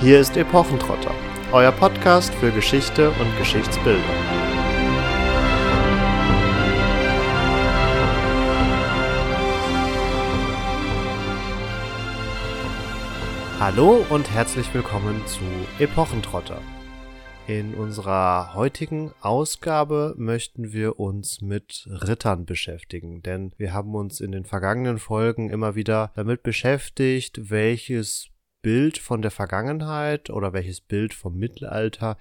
Hier 0.00 0.20
ist 0.20 0.36
Epochentrotter, 0.36 1.14
euer 1.52 1.70
Podcast 1.70 2.34
für 2.34 2.50
Geschichte 2.50 3.10
und 3.10 3.38
Geschichtsbildung. 3.38 4.02
Hallo 13.60 14.04
und 14.10 14.30
herzlich 14.30 14.74
willkommen 14.74 15.24
zu 15.26 15.40
Epochentrotter. 15.78 16.60
In 17.46 17.74
unserer 17.74 18.52
heutigen 18.54 19.12
Ausgabe 19.20 20.14
möchten 20.18 20.72
wir 20.72 20.98
uns 20.98 21.40
mit 21.40 21.86
Rittern 21.88 22.46
beschäftigen, 22.46 23.22
denn 23.22 23.52
wir 23.58 23.72
haben 23.72 23.94
uns 23.94 24.20
in 24.20 24.32
den 24.32 24.44
vergangenen 24.44 24.98
Folgen 24.98 25.50
immer 25.50 25.76
wieder 25.76 26.10
damit 26.16 26.42
beschäftigt, 26.42 27.50
welches 27.50 28.33
Bild 28.64 28.96
von 28.96 29.20
der 29.20 29.30
Vergangenheit 29.30 30.30
oder 30.30 30.54
welches 30.54 30.80
Bild 30.80 31.12
vom 31.12 31.36
Mittelalter 31.36 32.16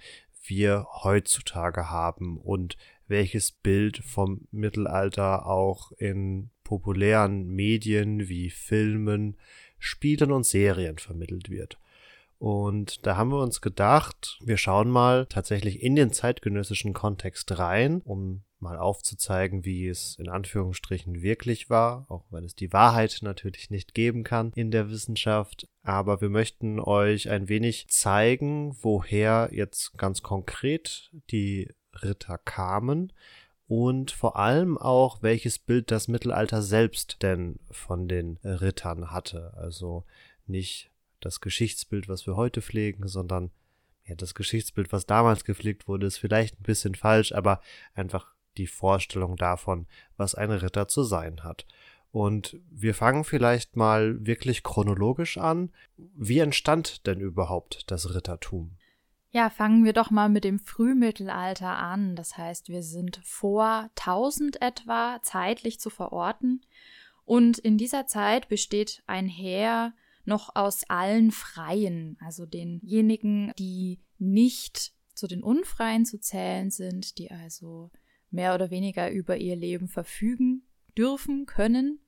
wir 0.46 0.86
heutzutage 1.02 1.90
haben 1.90 2.38
und 2.38 2.76
welches 3.08 3.54
Bild 3.54 4.00
vom 4.00 4.42
Mittelalter 4.52 5.46
auch 5.46 5.94
in 5.94 6.50
populären 6.66 7.48
Medien 7.48 8.28
wie 8.28 8.50
Filmen, 8.50 9.38
Spielen 9.80 10.34
und 10.34 10.46
Serien 10.46 10.98
vermittelt 10.98 11.50
wird. 11.50 11.80
Und 12.40 13.06
da 13.06 13.16
haben 13.16 13.32
wir 13.32 13.42
uns 13.42 13.62
gedacht, 13.62 14.40
wir 14.44 14.58
schauen 14.58 14.90
mal 14.90 15.26
tatsächlich 15.28 15.82
in 15.82 15.96
den 15.96 16.12
zeitgenössischen 16.12 16.94
Kontext 16.94 17.58
rein, 17.58 18.02
um 18.04 18.44
mal 18.64 18.78
aufzuzeigen, 18.78 19.66
wie 19.66 19.88
es 19.88 20.16
in 20.18 20.30
Anführungsstrichen 20.30 21.22
wirklich 21.22 21.70
war, 21.70 22.06
auch 22.10 22.26
wenn 22.32 22.46
es 22.46 22.56
die 22.56 22.74
Wahrheit 22.74 23.20
natürlich 23.22 23.70
nicht 23.70 23.94
geben 23.94 24.24
kann 24.24 24.52
in 24.56 24.72
der 24.72 24.90
Wissenschaft. 24.90 25.68
Aber 25.84 26.22
wir 26.22 26.30
möchten 26.30 26.80
euch 26.80 27.30
ein 27.30 27.50
wenig 27.50 27.88
zeigen, 27.90 28.76
woher 28.82 29.50
jetzt 29.52 29.98
ganz 29.98 30.24
konkret 30.24 31.12
die 31.30 31.70
Ritter 32.02 32.40
kamen 32.40 33.14
und 33.68 34.12
vor 34.12 34.38
allem 34.38 34.78
auch, 34.78 35.22
welches 35.22 35.60
Bild 35.60 35.92
das 35.92 36.08
Mittelalter 36.08 36.62
selbst 36.62 37.22
denn 37.22 37.60
von 37.70 38.08
den 38.08 38.38
Rittern 38.44 39.12
hatte. 39.12 39.54
Also 39.56 40.06
nicht 40.48 40.93
das 41.24 41.42
Geschichtsbild, 41.42 42.10
was 42.10 42.28
wir 42.28 42.36
heute 42.36 42.62
pflegen, 42.62 43.08
sondern 43.08 43.52
ja, 44.06 44.16
das 44.16 44.36
Geschichtsbild, 44.36 44.92
was 44.92 45.06
damals 45.06 45.46
gepflegt 45.46 45.88
wurde, 45.88 46.08
ist 46.08 46.18
vielleicht 46.18 46.60
ein 46.60 46.64
bisschen 46.64 46.96
falsch, 46.96 47.32
aber 47.32 47.62
einfach 47.94 48.34
die 48.58 48.68
Vorstellung 48.68 49.38
davon, 49.38 49.88
was 50.18 50.36
ein 50.36 50.52
Ritter 50.52 50.88
zu 50.88 51.04
sein 51.04 51.44
hat. 51.44 51.66
Und 52.12 52.58
wir 52.70 52.94
fangen 52.94 53.24
vielleicht 53.24 53.76
mal 53.76 54.24
wirklich 54.26 54.62
chronologisch 54.62 55.38
an. 55.38 55.72
Wie 55.98 56.40
entstand 56.40 57.08
denn 57.08 57.20
überhaupt 57.20 57.90
das 57.90 58.14
Rittertum? 58.14 58.78
Ja, 59.32 59.50
fangen 59.50 59.84
wir 59.84 59.94
doch 59.94 60.12
mal 60.12 60.30
mit 60.30 60.44
dem 60.44 60.60
Frühmittelalter 60.60 61.76
an. 61.76 62.16
Das 62.16 62.38
heißt, 62.38 62.70
wir 62.70 62.84
sind 62.84 63.20
vor 63.24 63.90
1000 63.98 64.62
etwa 64.62 65.20
zeitlich 65.24 65.80
zu 65.80 65.90
verorten. 65.90 66.62
Und 67.26 67.58
in 67.58 67.80
dieser 67.80 68.06
Zeit 68.06 68.48
besteht 68.48 69.02
ein 69.08 69.26
Heer 69.26 69.94
noch 70.26 70.56
aus 70.56 70.84
allen 70.90 71.32
Freien, 71.32 72.18
also 72.20 72.46
denjenigen, 72.46 73.52
die 73.58 74.00
nicht 74.18 74.94
zu 75.16 75.28
den 75.28 75.44
Unfreien 75.44 76.06
zu 76.06 76.20
zählen 76.20 76.72
sind, 76.72 77.18
die 77.18 77.32
also 77.32 77.92
mehr 78.32 78.56
oder 78.56 78.72
weniger 78.72 79.12
über 79.12 79.38
ihr 79.38 79.56
Leben 79.56 79.88
verfügen 79.88 80.64
dürfen, 80.98 81.46
können 81.46 82.00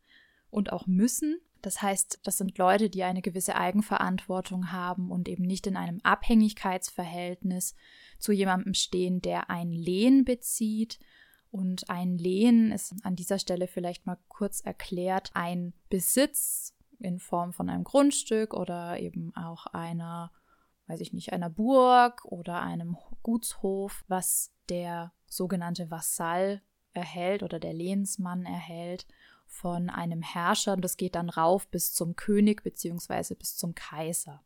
und 0.50 0.72
auch 0.72 0.88
müssen. 0.88 1.40
Das 1.62 1.82
heißt, 1.82 2.20
das 2.24 2.38
sind 2.38 2.58
Leute, 2.58 2.90
die 2.90 3.04
eine 3.04 3.22
gewisse 3.22 3.56
Eigenverantwortung 3.56 4.72
haben 4.72 5.12
und 5.12 5.28
eben 5.28 5.44
nicht 5.44 5.66
in 5.68 5.76
einem 5.76 6.00
Abhängigkeitsverhältnis 6.04 7.76
zu 8.20 8.32
jemandem 8.32 8.74
stehen, 8.74 9.22
der 9.22 9.50
ein 9.50 9.72
Lehen 9.72 10.26
bezieht. 10.26 11.00
Und 11.50 11.90
ein 11.90 12.18
Lehen 12.18 12.72
ist 12.72 12.94
an 13.04 13.16
dieser 13.16 13.40
Stelle 13.40 13.68
vielleicht 13.68 14.06
mal 14.06 14.20
kurz 14.28 14.60
erklärt 14.62 15.32
ein 15.34 15.74
Besitz 15.90 16.75
in 17.00 17.20
Form 17.20 17.54
von 17.54 17.70
einem 17.70 17.84
Grundstück 17.84 18.54
oder 18.54 19.00
eben 19.00 19.36
auch 19.36 19.66
einer, 19.68 20.32
weiß 20.88 21.02
ich 21.02 21.14
nicht, 21.14 21.34
einer 21.34 21.50
Burg 21.50 22.26
oder 22.26 22.62
einem 22.62 22.98
Gutshof, 23.24 24.04
was 24.08 24.52
der 24.70 25.14
sogenannte 25.28 25.92
Vasall 25.92 26.62
erhält 26.94 27.44
oder 27.44 27.60
der 27.60 27.74
Lehensmann 27.74 28.46
erhält 28.46 29.06
von 29.48 29.90
einem 29.90 30.22
Herrscher. 30.22 30.78
Das 30.78 30.98
geht 30.98 31.16
dann 31.16 31.30
rauf 31.30 31.68
bis 31.68 31.94
zum 31.94 32.16
König 32.16 32.64
bzw. 32.64 33.36
bis 33.36 33.58
zum 33.58 33.76
Kaiser. 33.76 34.44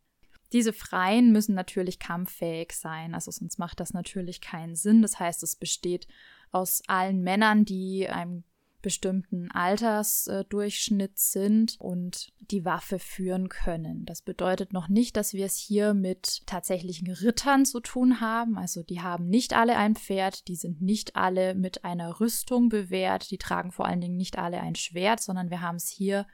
Diese 0.52 0.72
Freien 0.72 1.30
müssen 1.30 1.54
natürlich 1.54 2.00
kampffähig 2.00 2.72
sein, 2.72 3.14
also 3.14 3.30
sonst 3.30 3.58
macht 3.58 3.78
das 3.78 3.94
natürlich 3.94 4.40
keinen 4.40 4.74
Sinn. 4.74 5.00
Das 5.00 5.18
heißt, 5.20 5.42
es 5.44 5.54
besteht 5.54 6.08
aus 6.50 6.82
allen 6.88 7.22
Männern, 7.22 7.64
die 7.64 8.08
einem 8.08 8.42
bestimmten 8.82 9.50
Altersdurchschnitt 9.50 11.18
sind 11.18 11.76
und 11.78 12.32
die 12.40 12.64
Waffe 12.64 12.98
führen 12.98 13.48
können. 13.48 14.04
Das 14.06 14.22
bedeutet 14.22 14.72
noch 14.72 14.88
nicht, 14.88 15.16
dass 15.16 15.32
wir 15.32 15.46
es 15.46 15.56
hier 15.56 15.94
mit 15.94 16.46
tatsächlichen 16.46 17.10
Rittern 17.10 17.64
zu 17.64 17.80
tun 17.80 18.20
haben. 18.20 18.58
Also 18.58 18.82
die 18.82 19.00
haben 19.00 19.28
nicht 19.28 19.54
alle 19.54 19.76
ein 19.76 19.94
Pferd, 19.94 20.48
die 20.48 20.56
sind 20.56 20.82
nicht 20.82 21.16
alle 21.16 21.54
mit 21.54 21.84
einer 21.84 22.20
Rüstung 22.20 22.68
bewehrt, 22.68 23.30
die 23.30 23.38
tragen 23.38 23.72
vor 23.72 23.86
allen 23.86 24.00
Dingen 24.00 24.16
nicht 24.16 24.38
alle 24.38 24.60
ein 24.60 24.74
Schwert, 24.74 25.20
sondern 25.20 25.50
wir 25.50 25.60
haben 25.60 25.76
es 25.76 25.88
hier 25.88 26.26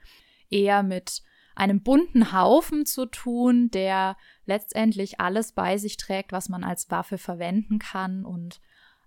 eher 0.49 0.83
mit 0.83 1.23
einem 1.55 1.83
bunten 1.83 2.33
Haufen 2.33 2.87
zu 2.87 3.07
tun, 3.07 3.71
der 3.71 4.17
letztendlich 4.45 5.21
alles 5.21 5.53
bei 5.53 5.79
sich 5.79 5.97
trägt, 5.97 6.33
was 6.33 6.49
man 6.49 6.65
als 6.65 6.91
Waffe 6.91 7.19
verwenden 7.19 7.79
kann 7.79 8.25
und 8.25 8.61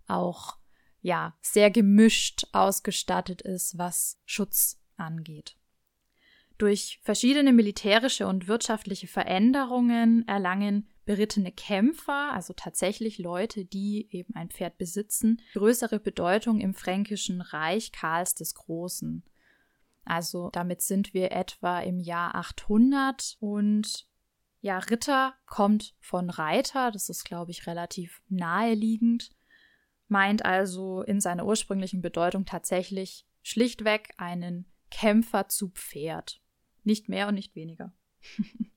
auch 0.07 0.59
ja, 1.02 1.38
sehr 1.42 1.72
gemischt 1.72 2.48
ausgestattet 2.52 3.42
ist, 3.42 3.78
was 3.78 4.20
Schutz 4.26 4.82
angeht. 4.98 5.56
Durch 6.58 7.00
verschiedene 7.04 7.54
militärische 7.54 8.28
und 8.28 8.50
wirtschaftliche 8.50 9.08
Veränderungen 9.08 10.28
erlangen 10.28 10.90
berittene 11.06 11.54
Kämpfer, 11.54 12.34
also 12.34 12.54
tatsächlich 12.54 13.18
Leute, 13.18 13.64
die 13.66 14.10
eben 14.12 14.36
ein 14.36 14.50
Pferd 14.50 14.78
besitzen, 14.78 15.42
größere 15.54 16.00
Bedeutung 16.00 16.60
im 16.60 16.74
fränkischen 16.74 17.42
Reich 17.42 17.94
Karls 17.94 18.36
des 18.36 18.54
Großen. 18.56 19.24
Also 20.04 20.50
damit 20.52 20.81
sind 20.81 21.14
wir 21.14 21.31
etwa 21.31 21.80
im 21.80 22.00
Jahr 22.00 22.36
800 22.36 23.38
und 23.40 24.08
ja, 24.62 24.78
Ritter 24.80 25.34
kommt 25.46 25.96
von 26.02 26.30
Reiter, 26.30 26.92
das 26.92 27.08
ist, 27.08 27.24
glaube 27.24 27.52
ich, 27.52 27.68
relativ 27.68 28.22
naheliegend 28.28 29.31
meint 30.09 30.46
also 30.46 31.02
in 31.02 31.22
seiner 31.22 31.46
ursprünglichen 31.46 32.02
Bedeutung 32.02 32.46
tatsächlich 32.46 33.25
schlichtweg 33.42 34.14
einen 34.18 34.66
Kämpfer 34.92 35.47
zu 35.47 35.70
Pferd. 35.70 36.42
Nicht 36.84 37.09
mehr 37.09 37.28
und 37.28 37.36
nicht 37.36 37.56
weniger. 37.56 37.94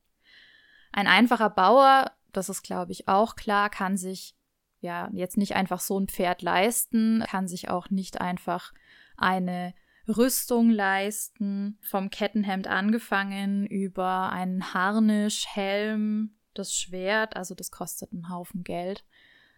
ein 0.92 1.06
einfacher 1.06 1.50
Bauer, 1.50 2.12
das 2.32 2.48
ist 2.48 2.62
glaube 2.62 2.92
ich 2.92 3.09
auch 3.09 3.37
klar, 3.37 3.71
kann 3.71 3.97
sich 3.97 4.37
ja 4.81 5.09
jetzt 5.12 5.37
nicht 5.37 5.54
einfach 5.54 5.81
so 5.81 5.98
ein 5.98 6.09
Pferd 6.09 6.42
leisten, 6.42 7.25
kann 7.28 7.48
sich 7.48 7.69
auch 7.69 7.91
nicht 7.91 8.21
einfach 8.21 8.72
eine 9.16 9.75
Rüstung 10.09 10.71
leisten, 10.71 11.78
vom 11.81 12.10
Kettenhemd 12.10 12.66
angefangen 12.66 13.66
über 13.66 14.31
einen 14.31 14.75
Harnisch, 14.75 15.47
Helm, 15.48 16.34
das 16.54 16.75
Schwert, 16.75 17.37
also 17.37 17.54
das 17.54 17.71
kostet 17.71 18.12
einen 18.12 18.28
Haufen 18.28 18.65
Geld. 18.65 19.04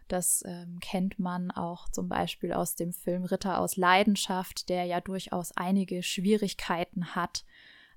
Das 0.08 0.42
ähm, 0.46 0.78
kennt 0.80 1.18
man 1.18 1.50
auch 1.50 1.88
zum 1.88 2.08
Beispiel 2.08 2.52
aus 2.52 2.74
dem 2.74 2.92
Film 2.92 3.24
Ritter 3.24 3.58
aus 3.58 3.76
Leidenschaft, 3.76 4.68
der 4.68 4.84
ja 4.84 5.00
durchaus 5.00 5.52
einige 5.52 6.02
Schwierigkeiten 6.02 7.14
hat, 7.14 7.44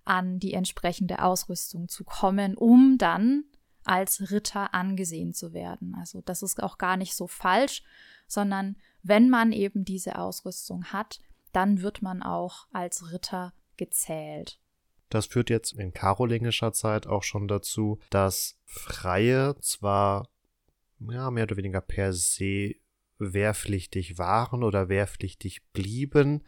an 0.05 0.39
die 0.39 0.53
entsprechende 0.53 1.21
Ausrüstung 1.21 1.89
zu 1.89 2.05
kommen, 2.05 2.55
um 2.55 2.97
dann 2.97 3.43
als 3.83 4.31
Ritter 4.31 4.73
angesehen 4.73 5.33
zu 5.33 5.53
werden. 5.53 5.95
Also 5.99 6.21
das 6.21 6.43
ist 6.43 6.61
auch 6.63 6.77
gar 6.77 6.97
nicht 6.97 7.15
so 7.15 7.27
falsch, 7.27 7.83
sondern 8.27 8.77
wenn 9.03 9.29
man 9.29 9.51
eben 9.51 9.85
diese 9.85 10.17
Ausrüstung 10.17 10.85
hat, 10.85 11.21
dann 11.53 11.81
wird 11.81 12.01
man 12.01 12.21
auch 12.21 12.67
als 12.71 13.11
Ritter 13.11 13.53
gezählt. 13.77 14.59
Das 15.09 15.25
führt 15.25 15.49
jetzt 15.49 15.73
in 15.73 15.93
karolingischer 15.93 16.73
Zeit 16.73 17.07
auch 17.07 17.23
schon 17.23 17.47
dazu, 17.47 17.99
dass 18.09 18.59
Freie 18.65 19.55
zwar 19.61 20.27
ja, 20.99 21.31
mehr 21.31 21.43
oder 21.43 21.57
weniger 21.57 21.81
per 21.81 22.13
se 22.13 22.75
wehrpflichtig 23.19 24.17
waren 24.17 24.63
oder 24.63 24.89
wehrpflichtig 24.89 25.61
blieben, 25.73 26.43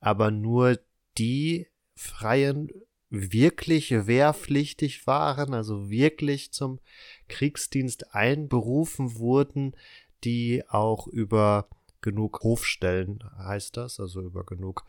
aber 0.00 0.30
nur 0.30 0.78
die 1.18 1.68
Freien 1.94 2.70
wirklich 3.10 3.90
wehrpflichtig 3.90 5.06
waren, 5.06 5.52
also 5.54 5.90
wirklich 5.90 6.52
zum 6.52 6.80
Kriegsdienst 7.28 8.14
einberufen 8.14 9.16
wurden, 9.16 9.76
die 10.24 10.64
auch 10.68 11.06
über 11.06 11.68
genug 12.00 12.42
Hofstellen 12.42 13.22
heißt 13.38 13.76
das, 13.76 14.00
also 14.00 14.22
über 14.22 14.44
genug 14.44 14.84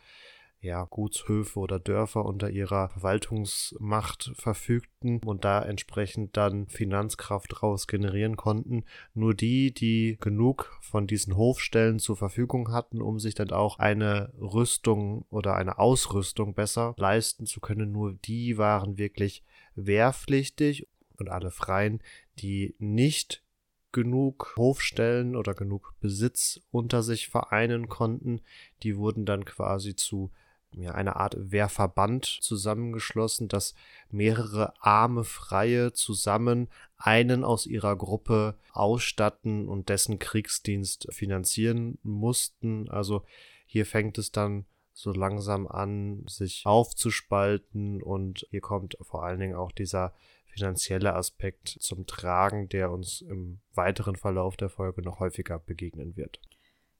ja, 0.63 0.85
Gutshöfe 0.85 1.59
oder 1.59 1.77
Dörfer 1.77 2.23
unter 2.23 2.49
ihrer 2.49 2.87
Verwaltungsmacht 2.87 4.31
verfügten 4.35 5.19
und 5.19 5.43
da 5.43 5.61
entsprechend 5.61 6.37
dann 6.37 6.67
Finanzkraft 6.67 7.61
raus 7.61 7.85
generieren 7.85 8.37
konnten. 8.37 8.85
Nur 9.13 9.33
die, 9.33 9.73
die 9.73 10.17
genug 10.21 10.79
von 10.81 11.05
diesen 11.05 11.35
Hofstellen 11.35 11.99
zur 11.99 12.15
Verfügung 12.15 12.71
hatten, 12.71 13.01
um 13.01 13.19
sich 13.19 13.35
dann 13.35 13.51
auch 13.51 13.77
eine 13.77 14.31
Rüstung 14.39 15.25
oder 15.29 15.55
eine 15.55 15.79
Ausrüstung 15.79 16.53
besser 16.53 16.95
leisten 16.97 17.45
zu 17.45 17.59
können, 17.59 17.91
nur 17.91 18.13
die 18.13 18.57
waren 18.57 18.97
wirklich 18.97 19.43
wehrpflichtig 19.75 20.87
und 21.17 21.27
alle 21.27 21.51
Freien, 21.51 22.01
die 22.39 22.73
nicht 22.79 23.43
genug 23.91 24.53
Hofstellen 24.55 25.35
oder 25.35 25.53
genug 25.53 25.93
Besitz 25.99 26.61
unter 26.71 27.03
sich 27.03 27.27
vereinen 27.27 27.89
konnten, 27.89 28.39
die 28.81 28.95
wurden 28.95 29.25
dann 29.25 29.43
quasi 29.43 29.95
zu 29.95 30.31
ja, 30.75 30.91
eine 30.91 31.15
Art 31.15 31.35
Wehrverband 31.37 32.25
zusammengeschlossen, 32.25 33.47
dass 33.47 33.75
mehrere 34.09 34.73
arme 34.81 35.23
Freie 35.23 35.93
zusammen 35.93 36.67
einen 36.97 37.43
aus 37.43 37.65
ihrer 37.65 37.95
Gruppe 37.95 38.55
ausstatten 38.71 39.67
und 39.67 39.89
dessen 39.89 40.19
Kriegsdienst 40.19 41.07
finanzieren 41.11 41.97
mussten. 42.03 42.89
Also 42.89 43.23
hier 43.65 43.85
fängt 43.85 44.17
es 44.17 44.31
dann 44.31 44.65
so 44.93 45.11
langsam 45.11 45.67
an, 45.67 46.23
sich 46.27 46.63
aufzuspalten 46.65 48.01
und 48.01 48.47
hier 48.51 48.61
kommt 48.61 48.97
vor 49.01 49.23
allen 49.23 49.39
Dingen 49.39 49.55
auch 49.55 49.71
dieser 49.71 50.13
finanzielle 50.45 51.15
Aspekt 51.15 51.67
zum 51.79 52.05
Tragen, 52.05 52.69
der 52.69 52.91
uns 52.91 53.21
im 53.21 53.59
weiteren 53.73 54.15
Verlauf 54.15 54.55
der 54.55 54.69
Folge 54.69 55.01
noch 55.01 55.19
häufiger 55.19 55.57
begegnen 55.57 56.15
wird. 56.15 56.39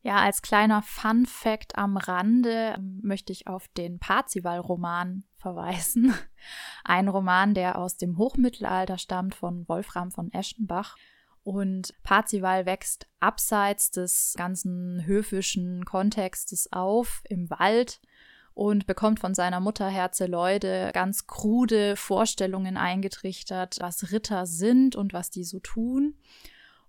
Ja, 0.06 0.18
als 0.18 0.42
kleiner 0.42 0.82
Fun 0.82 1.26
Fact 1.26 1.78
am 1.78 1.96
Rande 1.96 2.76
ähm, 2.78 3.00
möchte 3.02 3.32
ich 3.32 3.48
auf 3.48 3.70
den 3.70 4.00
Parzival-Roman 4.00 5.24
verweisen. 5.38 6.14
Ein 6.84 7.08
Roman, 7.08 7.54
der 7.54 7.78
aus 7.78 7.96
dem 7.96 8.18
Hochmittelalter 8.18 8.98
stammt 8.98 9.34
von 9.34 9.66
Wolfram 9.70 10.12
von 10.12 10.32
Eschenbach. 10.34 10.98
Und 11.44 11.94
Parzival 12.04 12.66
wächst 12.66 13.08
abseits 13.22 13.92
des 13.92 14.34
ganzen 14.38 15.06
höfischen 15.06 15.86
Kontextes 15.86 16.72
auf 16.74 17.22
im 17.30 17.50
Wald 17.50 18.02
und 18.54 18.86
bekommt 18.86 19.22
von 19.22 19.34
seiner 19.34 19.62
Mutter 19.62 19.88
Herzeleude 19.88 20.92
ganz 20.94 21.28
krude 21.28 21.96
Vorstellungen 21.96 22.76
eingetrichtert, 22.76 23.78
was 23.80 24.12
Ritter 24.12 24.46
sind 24.46 24.98
und 24.98 25.14
was 25.14 25.30
die 25.30 25.46
so 25.46 25.60
tun. 25.60 26.16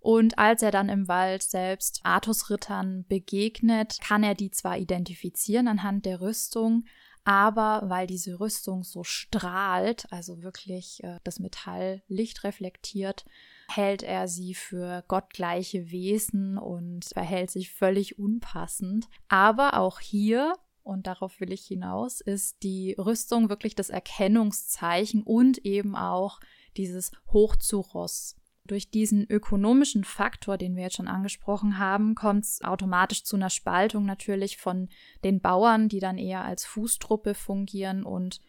Und 0.04 0.38
als 0.38 0.60
er 0.60 0.70
dann 0.70 0.90
im 0.90 1.08
Wald 1.08 1.42
selbst 1.42 2.00
Artusrittern 2.02 3.06
begegnet, 3.08 4.02
kann 4.02 4.22
er 4.22 4.34
die 4.34 4.50
zwar 4.50 4.76
identifizieren 4.76 5.66
anhand 5.66 6.04
der 6.04 6.20
Rüstung, 6.20 6.84
aber 7.24 7.84
weil 7.86 8.06
diese 8.06 8.38
Rüstung 8.38 8.84
so 8.84 9.02
strahlt, 9.02 10.04
also 10.12 10.42
wirklich 10.42 11.02
äh, 11.02 11.20
das 11.24 11.38
Metall 11.40 12.02
Licht 12.06 12.44
reflektiert, 12.44 13.24
hält 13.66 14.02
er 14.02 14.28
sie 14.28 14.52
für 14.52 15.04
gottgleiche 15.08 15.90
Wesen 15.90 16.58
und 16.58 17.06
verhält 17.06 17.50
sich 17.50 17.72
völlig 17.72 18.18
unpassend. 18.18 19.08
Aber 19.28 19.78
auch 19.78 20.00
hier 20.00 20.52
und 20.82 21.06
darauf 21.06 21.40
will 21.40 21.50
ich 21.50 21.64
hinaus, 21.64 22.20
ist 22.20 22.62
die 22.62 22.94
Rüstung 22.98 23.48
wirklich 23.48 23.74
das 23.74 23.88
Erkennungszeichen 23.88 25.22
und 25.22 25.64
eben 25.64 25.96
auch 25.96 26.40
dieses 26.76 27.10
Hoch 27.32 27.56
zu 27.56 27.80
Ross. 27.80 28.36
Durch 28.66 28.90
diesen 28.90 29.30
ökonomischen 29.30 30.04
Faktor, 30.04 30.56
den 30.56 30.74
wir 30.74 30.84
jetzt 30.84 30.96
schon 30.96 31.08
angesprochen 31.08 31.78
haben, 31.78 32.14
kommt 32.14 32.44
es 32.44 32.62
automatisch 32.62 33.22
zu 33.22 33.36
einer 33.36 33.50
Spaltung 33.50 34.06
natürlich 34.06 34.56
von 34.56 34.88
den 35.22 35.40
Bauern, 35.40 35.90
die 35.90 36.00
dann 36.00 36.16
eher 36.16 36.44
als 36.44 36.64
Fußtruppe 36.64 37.34
fungieren 37.34 38.04
und 38.04 38.40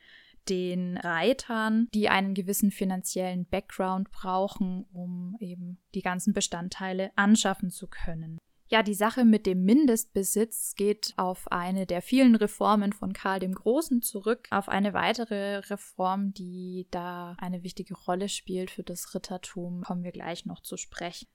den 0.48 0.98
Reitern, 0.98 1.88
die 1.94 2.08
einen 2.08 2.34
gewissen 2.34 2.72
finanziellen 2.72 3.46
Background 3.46 4.12
brauchen, 4.12 4.86
um 4.94 5.36
eben 5.40 5.80
die 5.96 6.02
ganzen 6.02 6.34
Bestandteile 6.34 7.12
anschaffen 7.16 7.70
zu 7.70 7.88
können. 7.88 8.38
Ja, 8.68 8.82
die 8.82 8.96
Sache 8.96 9.26
mit 9.26 9.46
dem 9.46 9.64
Mindestbesitz 9.64 10.74
geht 10.76 11.14
auf 11.18 11.52
eine 11.52 11.86
der 11.86 12.02
vielen 12.02 12.36
Reformen 12.36 12.94
von 12.94 13.14
Karl 13.14 13.40
dem 13.40 13.54
Großen 13.54 14.02
zurück, 14.02 14.48
auf 14.50 14.70
eine 14.70 14.94
weitere 14.94 15.58
Reform, 15.58 16.34
die 16.34 16.88
da 16.90 17.36
eine 17.38 17.62
wichtige 17.62 17.94
Rolle 17.94 18.28
spielt 18.28 18.72
für 18.72 18.82
das 18.82 19.14
Rittertum, 19.14 19.84
kommen 19.84 20.04
wir 20.04 20.12
gleich 20.12 20.48
noch 20.48 20.62
zu 20.62 20.78
sprechen. 20.78 21.28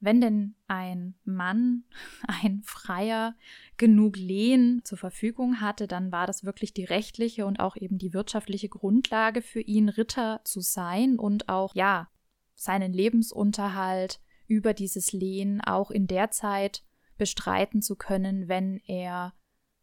Wenn 0.00 0.20
denn 0.20 0.56
ein 0.66 1.14
Mann, 1.24 1.84
ein 2.26 2.60
Freier, 2.64 3.36
genug 3.76 4.16
Lehen 4.16 4.82
zur 4.84 4.98
Verfügung 4.98 5.60
hatte, 5.60 5.86
dann 5.86 6.10
war 6.10 6.26
das 6.26 6.44
wirklich 6.44 6.74
die 6.74 6.84
rechtliche 6.84 7.46
und 7.46 7.60
auch 7.60 7.76
eben 7.76 7.98
die 7.98 8.12
wirtschaftliche 8.12 8.68
Grundlage 8.68 9.42
für 9.42 9.60
ihn, 9.60 9.88
Ritter 9.88 10.40
zu 10.42 10.60
sein 10.60 11.18
und 11.20 11.48
auch, 11.48 11.76
ja, 11.76 12.08
seinen 12.54 12.92
Lebensunterhalt 12.92 14.20
über 14.46 14.74
dieses 14.74 15.12
Lehen 15.12 15.60
auch 15.60 15.90
in 15.90 16.06
der 16.06 16.30
Zeit 16.30 16.82
bestreiten 17.18 17.82
zu 17.82 17.96
können, 17.96 18.48
wenn 18.48 18.78
er 18.86 19.32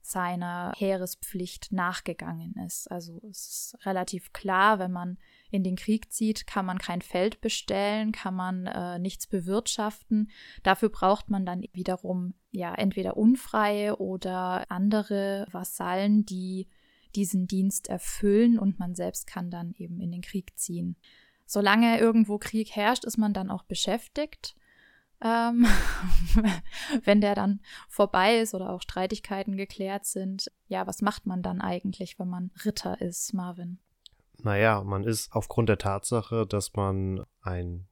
seiner 0.06 0.74
Heerespflicht 0.76 1.72
nachgegangen 1.72 2.54
ist. 2.66 2.92
Also 2.92 3.22
es 3.30 3.48
ist 3.48 3.86
relativ 3.86 4.34
klar, 4.34 4.78
wenn 4.78 4.92
man 4.92 5.18
in 5.50 5.64
den 5.64 5.78
Krieg 5.78 6.12
zieht, 6.12 6.46
kann 6.46 6.66
man 6.66 6.78
kein 6.78 7.02
Feld 7.02 7.40
bestellen, 7.40 8.12
kann 8.12 8.36
man 8.36 8.68
äh, 8.68 9.00
nichts 9.00 9.28
bewirtschaften. 9.28 10.30
Dafür 10.62 10.90
braucht 10.90 11.30
man 11.30 11.46
dann 11.46 11.64
wiederum 11.72 12.34
ja 12.52 12.76
entweder 12.76 13.16
unfreie 13.16 13.96
oder 13.98 14.70
andere 14.70 15.48
Vasallen, 15.52 16.26
die 16.26 16.68
diesen 17.16 17.48
Dienst 17.48 17.88
erfüllen 17.88 18.60
und 18.60 18.80
man 18.80 18.96
selbst 18.96 19.26
kann 19.26 19.50
dann 19.50 19.74
eben 19.78 20.02
in 20.02 20.12
den 20.12 20.22
Krieg 20.22 20.58
ziehen 20.58 20.98
solange 21.46 22.00
irgendwo 22.00 22.38
Krieg 22.38 22.76
herrscht, 22.76 23.06
ist 23.06 23.18
man 23.18 23.34
dann 23.34 23.50
auch 23.50 23.64
beschäftigt. 23.64 24.56
Ähm, 25.22 25.66
wenn 27.06 27.22
der 27.22 27.36
dann 27.36 27.62
vorbei 27.88 28.40
ist 28.40 28.54
oder 28.54 28.72
auch 28.72 28.82
Streitigkeiten 28.82 29.56
geklärt 29.56 30.06
sind, 30.06 30.52
ja, 30.68 30.86
was 30.86 31.02
macht 31.02 31.26
man 31.26 31.42
dann 31.42 31.62
eigentlich, 31.62 32.20
wenn 32.20 32.28
man 32.28 32.52
Ritter 32.66 33.00
ist, 33.00 33.34
Marvin? 33.34 33.80
Naja, 34.42 34.84
man 34.84 35.06
ist 35.06 35.32
aufgrund 35.34 35.70
der 35.70 35.78
Tatsache, 35.78 36.46
dass 36.46 36.74
man 36.74 37.26
ein 37.42 37.88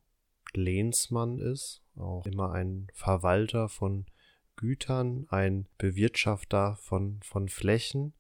Lehnsmann 0.54 1.40
ist, 1.40 1.82
auch 1.96 2.26
immer 2.26 2.52
ein 2.52 2.88
Verwalter 2.94 3.70
von 3.70 4.06
Gütern, 4.58 5.26
ein 5.30 5.68
Bewirtschafter 5.78 6.76
von, 6.76 7.20
von 7.24 7.48
Flächen. 7.48 8.14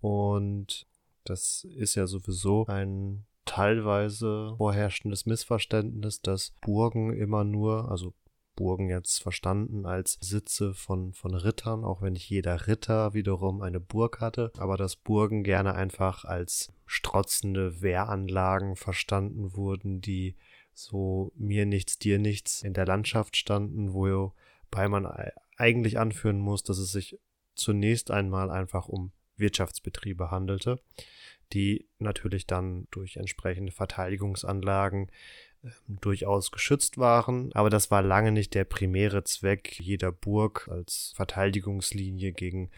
Und 0.00 0.86
das 1.24 1.66
ist 1.76 1.94
ja 1.94 2.06
sowieso 2.06 2.66
ein 2.66 3.24
teilweise 3.44 4.54
vorherrschendes 4.56 5.26
Missverständnis, 5.26 6.20
dass 6.20 6.52
Burgen 6.60 7.12
immer 7.12 7.44
nur, 7.44 7.90
also 7.90 8.14
Burgen 8.56 8.90
jetzt 8.90 9.22
verstanden 9.22 9.86
als 9.86 10.18
Sitze 10.20 10.74
von, 10.74 11.14
von 11.14 11.34
Rittern, 11.34 11.84
auch 11.84 12.02
wenn 12.02 12.12
nicht 12.12 12.28
jeder 12.28 12.66
Ritter 12.66 13.14
wiederum 13.14 13.62
eine 13.62 13.80
Burg 13.80 14.20
hatte, 14.20 14.52
aber 14.58 14.76
dass 14.76 14.96
Burgen 14.96 15.44
gerne 15.44 15.74
einfach 15.74 16.24
als 16.24 16.72
strotzende 16.84 17.80
Wehranlagen 17.80 18.76
verstanden 18.76 19.56
wurden, 19.56 20.00
die 20.00 20.36
so 20.74 21.32
mir 21.36 21.64
nichts, 21.66 21.98
dir 21.98 22.18
nichts 22.18 22.62
in 22.62 22.74
der 22.74 22.86
Landschaft 22.86 23.36
standen, 23.36 23.94
wobei 23.94 24.88
man 24.88 25.06
eigentlich 25.56 25.98
anführen 25.98 26.38
muss, 26.38 26.62
dass 26.62 26.78
es 26.78 26.92
sich 26.92 27.18
zunächst 27.54 28.10
einmal 28.10 28.50
einfach 28.50 28.88
um 28.88 29.12
Wirtschaftsbetriebe 29.36 30.30
handelte 30.30 30.80
die 31.52 31.86
natürlich 31.98 32.46
dann 32.46 32.86
durch 32.90 33.16
entsprechende 33.16 33.72
Verteidigungsanlagen 33.72 35.10
äh, 35.62 35.70
durchaus 35.88 36.50
geschützt 36.50 36.98
waren. 36.98 37.52
Aber 37.54 37.70
das 37.70 37.90
war 37.90 38.02
lange 38.02 38.32
nicht 38.32 38.54
der 38.54 38.64
primäre 38.64 39.24
Zweck 39.24 39.78
jeder 39.80 40.12
Burg 40.12 40.68
als 40.70 41.12
Verteidigungslinie 41.16 42.32
gegen 42.32 42.70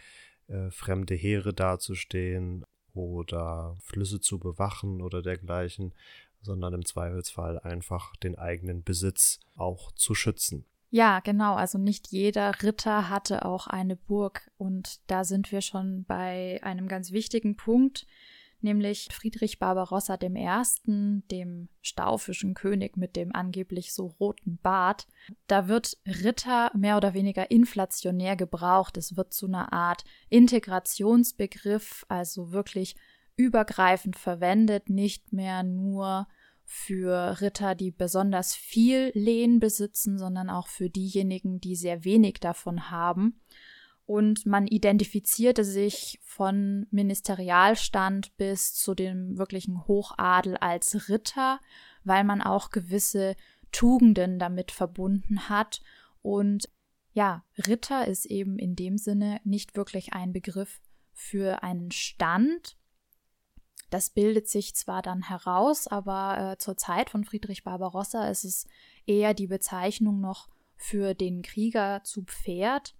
äh, 0.49 0.71
fremde 0.71 1.15
Heere 1.15 1.55
dazustehen 1.55 2.65
oder 2.95 3.77
Flüsse 3.81 4.21
zu 4.21 4.39
bewachen 4.39 5.01
oder 5.01 5.23
dergleichen, 5.23 5.95
sondern 6.43 6.75
im 6.75 6.85
Zweifelsfall 6.85 7.59
einfach 7.61 8.17
den 8.17 8.37
eigenen 8.37 8.83
Besitz 8.83 9.41
auch 9.57 9.93
zu 9.93 10.15
schützen. 10.15 10.67
Ja, 10.91 11.21
genau. 11.21 11.55
Also 11.55 11.79
nicht 11.79 12.09
jeder 12.09 12.63
Ritter 12.63 13.09
hatte 13.09 13.47
auch 13.47 13.67
eine 13.67 13.97
Burg. 13.97 14.51
Und 14.59 15.01
da 15.07 15.25
sind 15.25 15.51
wir 15.51 15.63
schon 15.63 16.05
bei 16.05 16.61
einem 16.63 16.87
ganz 16.87 17.13
wichtigen 17.13 17.57
Punkt, 17.57 18.07
nämlich 18.63 19.09
Friedrich 19.13 19.59
Barbarossa 19.59 20.19
I., 20.23 21.23
dem 21.31 21.69
staufischen 21.81 22.55
König 22.55 22.97
mit 22.97 23.17
dem 23.17 23.35
angeblich 23.35 23.93
so 23.95 24.07
roten 24.19 24.59
Bart. 24.63 25.07
Da 25.47 25.69
wird 25.69 25.99
Ritter 26.07 26.71
mehr 26.77 26.97
oder 26.97 27.15
weniger 27.15 27.51
inflationär 27.51 28.37
gebraucht. 28.37 28.97
Es 28.97 29.17
wird 29.17 29.33
zu 29.33 29.47
einer 29.47 29.73
Art 29.73 30.05
Integrationsbegriff, 30.29 32.05
also 32.09 32.53
wirklich 32.53 32.97
übergreifend 33.37 34.17
verwendet, 34.17 34.89
nicht 34.89 35.33
mehr 35.33 35.63
nur 35.63 36.29
für 36.65 37.41
Ritter, 37.41 37.75
die 37.75 37.91
besonders 37.91 38.55
viel 38.55 39.11
Lehen 39.15 39.61
besitzen, 39.61 40.19
sondern 40.19 40.49
auch 40.49 40.69
für 40.69 40.89
diejenigen, 40.89 41.61
die 41.61 41.77
sehr 41.77 42.05
wenig 42.05 42.41
davon 42.41 42.91
haben. 42.91 43.41
Und 44.07 44.47
man 44.47 44.67
identifizierte 44.67 45.65
sich 45.65 46.19
von 46.23 46.87
Ministerialstand 46.91 48.37
bis 48.37 48.75
zu 48.75 48.95
dem 48.95 49.39
wirklichen 49.39 49.87
Hochadel 49.87 50.57
als 50.57 51.09
Ritter, 51.09 51.61
weil 52.05 52.25
man 52.25 52.43
auch 52.43 52.71
gewisse 52.71 53.37
Tugenden 53.71 54.39
damit 54.39 54.71
verbunden 54.71 55.49
hat. 55.49 55.81
Und 56.21 56.69
ja, 57.13 57.45
Ritter 57.67 58.07
ist 58.07 58.27
eben 58.27 58.59
in 58.59 58.75
dem 58.75 58.99
Sinne 58.99 59.41
nicht 59.45 59.77
wirklich 59.77 60.13
ein 60.13 60.33
Begriff 60.33 60.81
für 61.13 61.63
einen 61.63 61.91
Stand. 61.91 62.77
Das 63.91 64.11
bildet 64.11 64.49
sich 64.49 64.75
zwar 64.75 65.03
dann 65.03 65.29
heraus, 65.29 65.87
aber 65.87 66.53
äh, 66.53 66.59
zur 66.59 66.77
Zeit 66.77 67.11
von 67.11 67.25
Friedrich 67.25 67.63
Barbarossa 67.63 68.29
ist 68.29 68.45
es 68.45 68.67
eher 69.07 69.35
die 69.35 69.47
Bezeichnung 69.47 70.21
noch 70.21 70.49
für 70.77 71.15
den 71.15 71.43
Krieger 71.43 72.03
zu 72.03 72.25
Pferd 72.25 72.95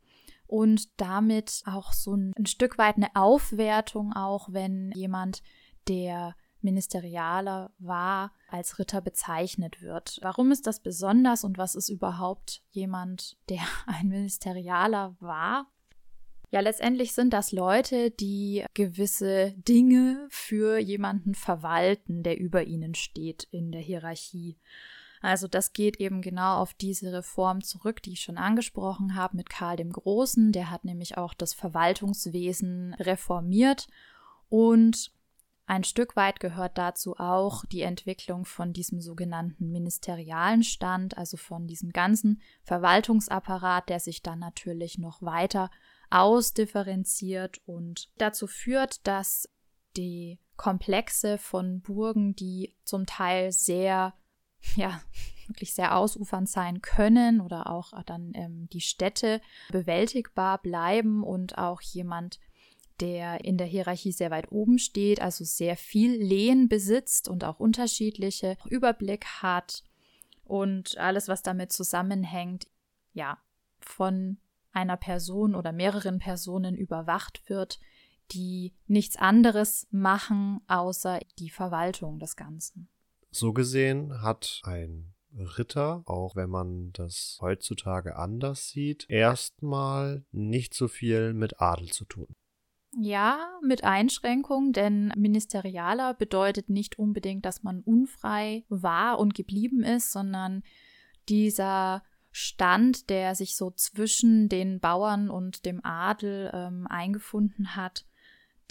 und 0.53 1.01
damit 1.01 1.63
auch 1.65 1.95
so 1.95 2.15
ein, 2.15 2.35
ein 2.37 2.45
Stück 2.45 2.77
weit 2.77 2.97
eine 2.97 3.17
Aufwertung, 3.17 4.13
auch 4.13 4.51
wenn 4.53 4.93
jemand, 4.93 5.43
der 5.89 6.37
Ministerialer 6.61 7.73
war, 7.79 8.33
als 8.49 8.79
Ritter 8.79 9.01
bezeichnet 9.01 9.81
wird. 9.81 10.19
Warum 10.21 10.53
ist 10.53 10.67
das 10.67 10.81
besonders 10.81 11.43
und 11.43 11.57
was 11.57 11.75
ist 11.75 11.89
überhaupt 11.89 12.63
jemand, 12.71 13.39
der 13.49 13.63
ein 13.87 14.09
Ministerialer 14.09 15.17
war? 15.21 15.73
Ja, 16.51 16.61
letztendlich 16.61 17.15
sind 17.15 17.33
das 17.33 17.51
Leute, 17.53 18.11
die 18.11 18.67
gewisse 18.75 19.55
Dinge 19.57 20.27
für 20.29 20.77
jemanden 20.77 21.35
verwalten, 21.35 22.23
der 22.23 22.39
über 22.39 22.65
ihnen 22.65 22.95
steht 22.95 23.45
in 23.51 23.73
der 23.73 23.81
Hierarchie. 23.81 24.59
Also 25.23 25.47
das 25.47 25.73
geht 25.73 26.01
eben 26.01 26.21
genau 26.21 26.59
auf 26.59 26.75
diese 26.75 27.13
Reform 27.13 27.63
zurück, 27.63 28.03
die 28.03 28.13
ich 28.13 28.21
schon 28.21 28.37
angesprochen 28.37 29.15
habe 29.15 29.37
mit 29.37 29.49
Karl 29.49 29.77
dem 29.77 29.93
Großen. 29.93 30.53
Der 30.53 30.71
hat 30.71 30.85
nämlich 30.85 31.17
auch 31.17 31.33
das 31.33 31.55
Verwaltungswesen 31.55 32.95
reformiert 32.95 33.87
und 34.49 35.13
ein 35.67 35.85
Stück 35.85 36.17
weit 36.17 36.41
gehört 36.41 36.77
dazu 36.77 37.17
auch 37.19 37.65
die 37.65 37.83
Entwicklung 37.83 38.45
von 38.45 38.73
diesem 38.73 39.01
sogenannten 39.01 39.71
ministerialen 39.71 40.65
Stand, 40.65 41.17
also 41.17 41.37
von 41.37 41.67
diesem 41.69 41.93
ganzen 41.93 42.43
Verwaltungsapparat, 42.65 43.89
der 43.89 44.01
sich 44.01 44.23
dann 44.23 44.41
natürlich 44.41 44.99
noch 44.99 45.23
weiter 45.23 45.71
ausdifferenziert 46.11 47.63
und 47.65 48.11
dazu 48.19 48.47
führt, 48.49 49.07
dass 49.07 49.49
die 49.97 50.41
Komplexe 50.57 51.39
von 51.39 51.81
Burgen, 51.81 52.35
die 52.35 52.75
zum 52.85 53.07
Teil 53.07 53.53
sehr 53.53 54.15
ja, 54.77 55.01
wirklich 55.47 55.75
sehr 55.75 55.97
ausufernd 55.97 56.49
sein 56.49 56.83
können 56.83 57.41
oder 57.41 57.69
auch 57.69 57.93
dann 58.05 58.33
ähm, 58.35 58.69
die 58.73 58.81
Städte 58.81 59.41
bewältigbar 59.71 60.61
bleiben 60.61 61.23
und 61.23 61.59
auch 61.59 61.81
jemand, 61.81 62.39
der 63.01 63.45
in 63.45 63.59
der 63.59 63.67
Hierarchie 63.67 64.13
sehr 64.13 64.31
weit 64.31 64.53
oben 64.53 64.79
steht, 64.79 65.21
also 65.21 65.45
sehr 65.45 65.77
viel 65.77 66.13
Lehen 66.13 66.69
besitzt 66.69 67.29
und 67.29 67.45
auch 67.45 67.59
unterschiedliche 67.59 68.57
Überblick 68.67 69.27
hat 69.43 69.83
und 70.45 70.99
alles, 70.99 71.29
was 71.29 71.43
damit 71.43 71.73
zusammenhängt, 71.73 72.69
ja, 73.13 73.39
von 73.81 74.39
einer 74.73 74.97
Person 74.97 75.55
oder 75.55 75.73
mehreren 75.73 76.19
Personen 76.19 76.77
überwacht 76.77 77.49
wird, 77.49 77.81
die 78.31 78.73
nichts 78.87 79.17
anderes 79.17 79.87
machen, 79.91 80.61
außer 80.69 81.21
die 81.39 81.51
Verwaltung 81.51 82.19
des 82.19 82.37
Ganzen. 82.37 82.89
So 83.33 83.53
gesehen 83.53 84.23
hat 84.23 84.61
ein 84.65 85.15
Ritter, 85.35 86.03
auch 86.05 86.37
wenn 86.37 86.51
man 86.51 86.93
das 86.93 87.39
heutzutage 87.41 88.17
anders 88.17 88.69
sieht, 88.69 89.07
erstmal 89.09 90.25
nicht 90.31 90.75
so 90.75 90.87
viel 90.87 91.33
mit 91.33 91.61
Adel 91.61 91.89
zu 91.89 92.05
tun. 92.05 92.29
Ja, 92.95 93.59
mit 93.63 93.85
Einschränkung, 93.85 94.75
denn 94.75 95.13
Ministerialer 95.17 96.13
bedeutet 96.13 96.69
nicht 96.69 96.99
unbedingt, 96.99 97.47
dass 97.47 97.63
man 97.63 97.81
unfrei 97.81 98.65
war 98.69 99.19
und 99.19 99.35
geblieben 99.35 99.83
ist, 99.83 100.13
sondern 100.13 100.63
dieser 101.31 102.03
Stand, 102.33 103.09
der 103.09 103.35
sich 103.35 103.57
so 103.57 103.71
zwischen 103.71 104.51
den 104.51 104.79
Bauern 104.79 105.31
und 105.31 105.65
dem 105.65 105.83
Adel 105.85 106.51
ähm, 106.53 106.87
eingefunden 106.87 107.77
hat, 107.77 108.05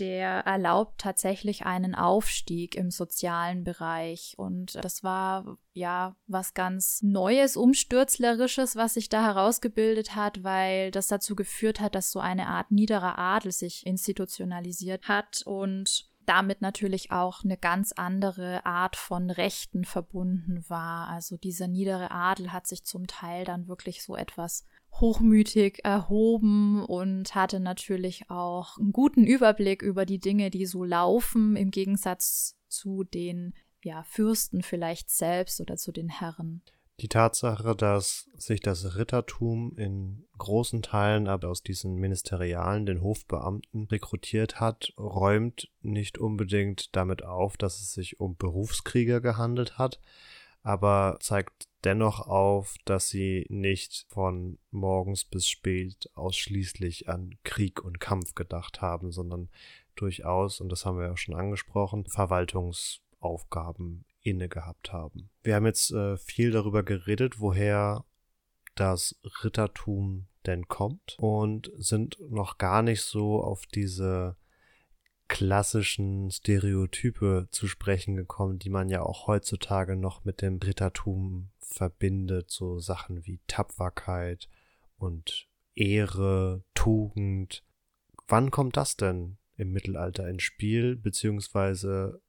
der 0.01 0.39
erlaubt 0.39 0.99
tatsächlich 0.99 1.65
einen 1.65 1.93
Aufstieg 1.93 2.75
im 2.75 2.89
sozialen 2.89 3.63
Bereich. 3.63 4.33
Und 4.35 4.75
das 4.83 5.03
war 5.03 5.57
ja 5.73 6.15
was 6.25 6.55
ganz 6.55 7.01
Neues, 7.03 7.55
Umstürzlerisches, 7.55 8.75
was 8.75 8.95
sich 8.95 9.09
da 9.09 9.23
herausgebildet 9.23 10.15
hat, 10.15 10.43
weil 10.43 10.89
das 10.89 11.07
dazu 11.07 11.35
geführt 11.35 11.79
hat, 11.79 11.93
dass 11.93 12.11
so 12.11 12.19
eine 12.19 12.47
Art 12.47 12.71
niederer 12.71 13.19
Adel 13.19 13.51
sich 13.51 13.85
institutionalisiert 13.85 15.07
hat 15.07 15.43
und 15.45 16.09
damit 16.25 16.61
natürlich 16.61 17.11
auch 17.11 17.43
eine 17.43 17.57
ganz 17.57 17.91
andere 17.91 18.65
Art 18.65 18.95
von 18.95 19.29
Rechten 19.29 19.85
verbunden 19.85 20.63
war. 20.67 21.09
Also 21.09 21.37
dieser 21.37 21.67
niedere 21.67 22.09
Adel 22.11 22.51
hat 22.51 22.65
sich 22.67 22.83
zum 22.85 23.05
Teil 23.05 23.45
dann 23.45 23.67
wirklich 23.67 24.03
so 24.03 24.15
etwas 24.15 24.65
hochmütig 24.93 25.79
erhoben 25.83 26.83
und 26.83 27.33
hatte 27.33 27.59
natürlich 27.59 28.29
auch 28.29 28.77
einen 28.77 28.91
guten 28.91 29.23
Überblick 29.23 29.81
über 29.81 30.05
die 30.05 30.19
Dinge, 30.19 30.49
die 30.49 30.65
so 30.65 30.83
laufen, 30.83 31.55
im 31.55 31.71
Gegensatz 31.71 32.57
zu 32.67 33.03
den 33.03 33.53
ja, 33.83 34.03
Fürsten 34.03 34.61
vielleicht 34.61 35.09
selbst 35.09 35.59
oder 35.61 35.77
zu 35.77 35.91
den 35.91 36.09
Herren. 36.09 36.61
Die 36.99 37.07
Tatsache, 37.07 37.75
dass 37.75 38.29
sich 38.37 38.59
das 38.59 38.95
Rittertum 38.95 39.75
in 39.75 40.27
großen 40.37 40.83
Teilen 40.83 41.27
aber 41.27 41.49
aus 41.49 41.63
diesen 41.63 41.95
Ministerialen, 41.95 42.85
den 42.85 43.01
Hofbeamten, 43.01 43.85
rekrutiert 43.85 44.59
hat, 44.59 44.93
räumt 44.99 45.71
nicht 45.81 46.19
unbedingt 46.19 46.95
damit 46.95 47.23
auf, 47.23 47.57
dass 47.57 47.81
es 47.81 47.93
sich 47.93 48.19
um 48.19 48.35
Berufskrieger 48.35 49.19
gehandelt 49.19 49.79
hat, 49.79 49.99
aber 50.61 51.17
zeigt 51.21 51.70
dennoch 51.83 52.27
auf, 52.27 52.75
dass 52.85 53.09
sie 53.09 53.45
nicht 53.49 54.05
von 54.09 54.59
morgens 54.69 55.25
bis 55.25 55.47
spät 55.47 56.09
ausschließlich 56.15 57.09
an 57.09 57.37
Krieg 57.43 57.83
und 57.83 57.99
Kampf 57.99 58.35
gedacht 58.35 58.81
haben, 58.81 59.11
sondern 59.11 59.49
durchaus, 59.95 60.61
und 60.61 60.71
das 60.71 60.85
haben 60.85 60.97
wir 60.97 61.07
ja 61.07 61.17
schon 61.17 61.35
angesprochen, 61.35 62.05
Verwaltungsaufgaben 62.05 64.05
inne 64.21 64.49
gehabt 64.49 64.93
haben. 64.93 65.29
Wir 65.43 65.55
haben 65.55 65.65
jetzt 65.65 65.91
äh, 65.91 66.17
viel 66.17 66.51
darüber 66.51 66.83
geredet, 66.83 67.39
woher 67.39 68.05
das 68.75 69.19
Rittertum 69.43 70.27
denn 70.45 70.67
kommt 70.67 71.17
und 71.19 71.71
sind 71.77 72.17
noch 72.29 72.57
gar 72.57 72.81
nicht 72.81 73.01
so 73.01 73.43
auf 73.43 73.65
diese 73.65 74.37
klassischen 75.31 76.29
Stereotype 76.29 77.47
zu 77.51 77.69
sprechen 77.69 78.17
gekommen, 78.17 78.59
die 78.59 78.69
man 78.69 78.89
ja 78.89 79.01
auch 79.01 79.27
heutzutage 79.27 79.95
noch 79.95 80.25
mit 80.25 80.41
dem 80.41 80.57
Rittertum 80.57 81.51
verbindet, 81.61 82.51
so 82.51 82.79
Sachen 82.79 83.25
wie 83.25 83.39
Tapferkeit 83.47 84.49
und 84.97 85.47
Ehre, 85.73 86.65
Tugend. 86.73 87.63
Wann 88.27 88.51
kommt 88.51 88.75
das 88.75 88.97
denn 88.97 89.37
im 89.55 89.71
Mittelalter 89.71 90.27
ins 90.27 90.43
Spiel, 90.43 90.97
beziehungsweise 90.97 92.21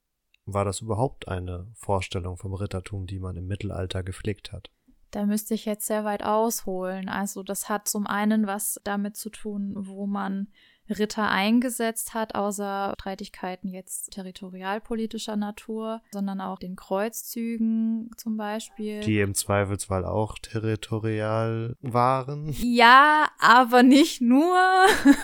war 0.45 0.63
das 0.63 0.79
überhaupt 0.79 1.27
eine 1.27 1.67
Vorstellung 1.73 2.37
vom 2.37 2.53
Rittertum, 2.53 3.05
die 3.05 3.19
man 3.19 3.35
im 3.35 3.47
Mittelalter 3.47 4.01
gepflegt 4.01 4.53
hat? 4.53 4.71
Da 5.11 5.25
müsste 5.25 5.55
ich 5.55 5.65
jetzt 5.65 5.87
sehr 5.87 6.05
weit 6.05 6.23
ausholen. 6.23 7.09
Also 7.09 7.43
das 7.43 7.67
hat 7.67 7.89
zum 7.89 8.07
einen 8.07 8.47
was 8.47 8.79
damit 8.85 9.17
zu 9.17 9.29
tun, 9.29 9.73
wo 9.75 10.07
man 10.07 10.47
Ritter 10.89 11.29
eingesetzt 11.29 12.13
hat, 12.13 12.35
außer 12.35 12.93
Streitigkeiten 12.99 13.69
jetzt 13.69 14.11
territorialpolitischer 14.11 15.35
Natur, 15.35 16.01
sondern 16.11 16.41
auch 16.41 16.59
den 16.59 16.75
Kreuzzügen 16.75 18.11
zum 18.17 18.35
Beispiel. 18.37 18.99
Die 19.01 19.19
im 19.19 19.33
Zweifelsfall 19.33 20.05
auch 20.05 20.37
territorial 20.39 21.77
waren. 21.81 22.53
Ja, 22.59 23.29
aber 23.39 23.83
nicht 23.83 24.21
nur. 24.21 24.57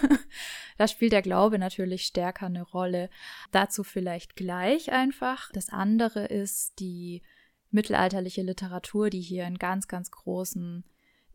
da 0.78 0.88
spielt 0.88 1.12
der 1.12 1.22
Glaube 1.22 1.60
natürlich 1.60 2.04
stärker 2.04 2.46
eine 2.46 2.64
Rolle. 2.64 3.10
Dazu 3.52 3.84
vielleicht 3.84 4.36
gleich 4.36 4.92
einfach. 4.92 5.52
Das 5.52 5.70
andere 5.70 6.26
ist 6.26 6.80
die 6.80 7.22
mittelalterliche 7.72 8.42
Literatur, 8.42 9.10
die 9.10 9.22
hier 9.22 9.46
einen 9.46 9.60
ganz, 9.60 9.88
ganz 9.88 10.10
großen 10.10 10.86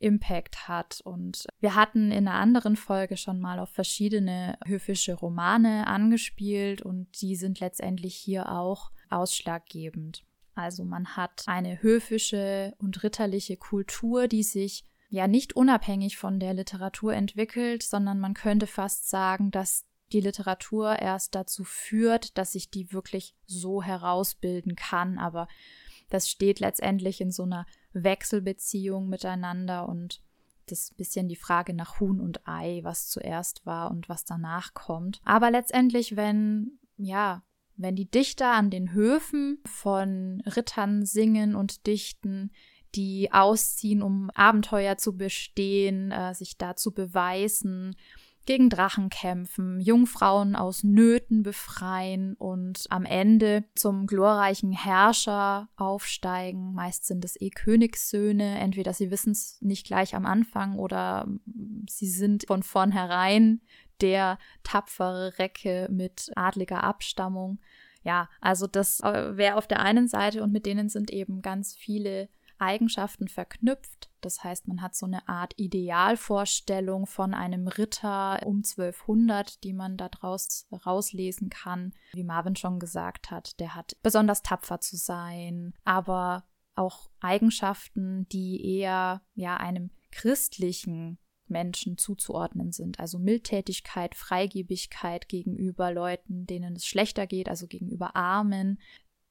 Impact 0.04 0.68
hat. 0.68 1.00
Und 1.02 1.46
wir 1.60 1.74
hatten 1.74 2.12
in 2.12 2.28
einer 2.28 2.38
anderen 2.38 2.76
Folge 2.76 3.16
schon 3.16 3.40
mal 3.40 3.58
auf 3.58 3.70
verschiedene 3.70 4.58
höfische 4.66 5.14
Romane 5.14 5.86
angespielt 5.86 6.82
und 6.82 7.20
die 7.22 7.36
sind 7.36 7.60
letztendlich 7.60 8.14
hier 8.14 8.52
auch 8.52 8.90
ausschlaggebend. 9.10 10.24
Also 10.54 10.84
man 10.84 11.16
hat 11.16 11.44
eine 11.46 11.82
höfische 11.82 12.74
und 12.78 13.02
ritterliche 13.02 13.56
Kultur, 13.56 14.28
die 14.28 14.42
sich 14.42 14.84
ja 15.08 15.26
nicht 15.26 15.56
unabhängig 15.56 16.16
von 16.16 16.38
der 16.38 16.54
Literatur 16.54 17.14
entwickelt, 17.14 17.82
sondern 17.82 18.20
man 18.20 18.34
könnte 18.34 18.66
fast 18.66 19.08
sagen, 19.08 19.50
dass 19.50 19.86
die 20.12 20.20
Literatur 20.20 20.98
erst 20.98 21.34
dazu 21.34 21.64
führt, 21.64 22.36
dass 22.38 22.52
sich 22.52 22.70
die 22.70 22.92
wirklich 22.92 23.34
so 23.46 23.82
herausbilden 23.82 24.76
kann. 24.76 25.18
Aber 25.18 25.48
das 26.10 26.28
steht 26.28 26.60
letztendlich 26.60 27.20
in 27.20 27.30
so 27.30 27.44
einer 27.44 27.66
Wechselbeziehung 27.92 29.08
miteinander 29.08 29.88
und 29.88 30.22
Das 30.66 30.80
ist 30.80 30.92
ein 30.92 30.96
bisschen 30.96 31.28
die 31.28 31.36
Frage 31.36 31.74
nach 31.74 32.00
Huhn 32.00 32.20
und 32.20 32.46
Ei, 32.48 32.80
was 32.82 33.08
zuerst 33.08 33.66
war 33.66 33.90
und 33.90 34.08
was 34.08 34.24
danach 34.24 34.72
kommt. 34.72 35.20
Aber 35.24 35.50
letztendlich, 35.50 36.16
wenn, 36.16 36.78
ja, 36.96 37.42
wenn 37.76 37.96
die 37.96 38.10
Dichter 38.10 38.52
an 38.52 38.70
den 38.70 38.92
Höfen 38.92 39.58
von 39.66 40.42
Rittern 40.46 41.04
singen 41.04 41.54
und 41.54 41.86
dichten, 41.86 42.50
die 42.94 43.32
ausziehen, 43.32 44.02
um 44.02 44.30
Abenteuer 44.30 44.96
zu 44.96 45.16
bestehen, 45.16 46.12
äh, 46.12 46.34
sich 46.34 46.56
da 46.56 46.76
zu 46.76 46.92
beweisen, 46.92 47.96
gegen 48.46 48.70
Drachen 48.70 49.10
kämpfen, 49.10 49.80
Jungfrauen 49.80 50.56
aus 50.56 50.84
Nöten 50.84 51.42
befreien 51.42 52.34
und 52.34 52.84
am 52.90 53.04
Ende 53.04 53.64
zum 53.74 54.06
glorreichen 54.06 54.72
Herrscher 54.72 55.68
aufsteigen. 55.76 56.74
Meist 56.74 57.06
sind 57.06 57.24
es 57.24 57.40
eh 57.40 57.50
Königssöhne, 57.50 58.58
entweder 58.58 58.92
sie 58.92 59.10
wissen 59.10 59.32
es 59.32 59.58
nicht 59.60 59.86
gleich 59.86 60.14
am 60.14 60.26
Anfang 60.26 60.78
oder 60.78 61.26
sie 61.88 62.08
sind 62.08 62.44
von 62.46 62.62
vornherein 62.62 63.60
der 64.00 64.38
tapfere 64.62 65.38
Recke 65.38 65.88
mit 65.90 66.30
adliger 66.34 66.84
Abstammung. 66.84 67.60
Ja, 68.02 68.28
also 68.40 68.66
das 68.66 69.00
äh, 69.00 69.36
wäre 69.36 69.56
auf 69.56 69.66
der 69.66 69.80
einen 69.80 70.08
Seite 70.08 70.42
und 70.42 70.52
mit 70.52 70.66
denen 70.66 70.88
sind 70.88 71.10
eben 71.10 71.40
ganz 71.40 71.74
viele 71.74 72.28
Eigenschaften 72.58 73.28
verknüpft. 73.28 74.10
Das 74.24 74.42
heißt, 74.42 74.68
man 74.68 74.80
hat 74.80 74.94
so 74.94 75.06
eine 75.06 75.28
Art 75.28 75.52
Idealvorstellung 75.58 77.06
von 77.06 77.34
einem 77.34 77.68
Ritter 77.68 78.40
um 78.46 78.58
1200, 78.58 79.62
die 79.64 79.74
man 79.74 79.96
daraus 79.96 80.66
rauslesen 80.86 81.50
kann. 81.50 81.92
Wie 82.14 82.24
Marvin 82.24 82.56
schon 82.56 82.78
gesagt 82.78 83.30
hat, 83.30 83.60
der 83.60 83.74
hat 83.74 83.96
besonders 84.02 84.42
tapfer 84.42 84.80
zu 84.80 84.96
sein, 84.96 85.74
aber 85.84 86.44
auch 86.74 87.10
Eigenschaften, 87.20 88.26
die 88.30 88.78
eher 88.78 89.20
ja 89.34 89.58
einem 89.58 89.90
christlichen 90.10 91.18
Menschen 91.46 91.98
zuzuordnen 91.98 92.72
sind. 92.72 92.98
Also 93.00 93.18
Mildtätigkeit, 93.18 94.14
Freigebigkeit 94.14 95.28
gegenüber 95.28 95.92
Leuten, 95.92 96.46
denen 96.46 96.76
es 96.76 96.86
schlechter 96.86 97.26
geht, 97.26 97.48
also 97.48 97.66
gegenüber 97.66 98.16
Armen, 98.16 98.80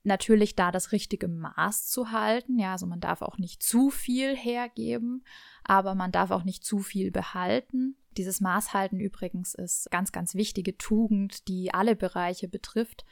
natürlich 0.03 0.55
da 0.55 0.72
das 0.72 0.91
richtige 0.91 1.27
Maß 1.27 1.88
zu 1.88 2.12
halten. 2.12 2.60
Ja, 2.60 2.74
also 2.74 2.86
man 2.86 3.00
darf 3.00 3.22
auch 3.22 3.38
nicht 3.38 3.63
zu 3.63 3.89
viel 3.89 4.36
hergeben, 4.36 5.24
aber 5.63 5.95
man 5.95 6.12
darf 6.12 6.31
auch 6.31 6.43
nicht 6.43 6.63
zu 6.63 6.79
viel 6.79 7.12
behalten. 7.12 7.95
Dieses 8.17 8.41
Maßhalten 8.41 9.00
übrigens 9.00 9.55
ist 9.55 9.89
ganz, 9.91 10.12
ganz 10.12 10.36
wichtige 10.36 10.77
Tugend, 10.77 11.48
die 11.48 11.74
alle 11.74 11.95
Bereiche 11.95 12.48
betrifft. 12.48 13.05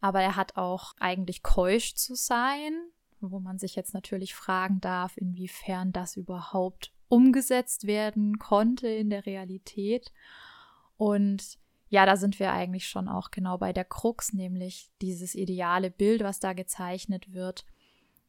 Aber 0.00 0.20
er 0.20 0.36
hat 0.36 0.56
auch 0.56 0.94
eigentlich 0.98 1.42
keusch 1.42 1.94
zu 1.94 2.14
sein, 2.14 2.72
wo 3.20 3.38
man 3.38 3.58
sich 3.58 3.76
jetzt 3.76 3.94
natürlich 3.94 4.34
fragen 4.34 4.80
darf, 4.80 5.16
inwiefern 5.16 5.92
das 5.92 6.16
überhaupt 6.16 6.92
umgesetzt 7.08 7.86
werden 7.86 8.38
konnte 8.38 8.88
in 8.88 9.10
der 9.10 9.26
Realität. 9.26 10.12
Und 10.96 11.58
ja, 11.92 12.06
da 12.06 12.16
sind 12.16 12.40
wir 12.40 12.50
eigentlich 12.54 12.88
schon 12.88 13.06
auch 13.06 13.30
genau 13.30 13.58
bei 13.58 13.74
der 13.74 13.84
Krux, 13.84 14.32
nämlich 14.32 14.90
dieses 15.02 15.34
ideale 15.34 15.90
Bild, 15.90 16.24
was 16.24 16.40
da 16.40 16.54
gezeichnet 16.54 17.34
wird. 17.34 17.66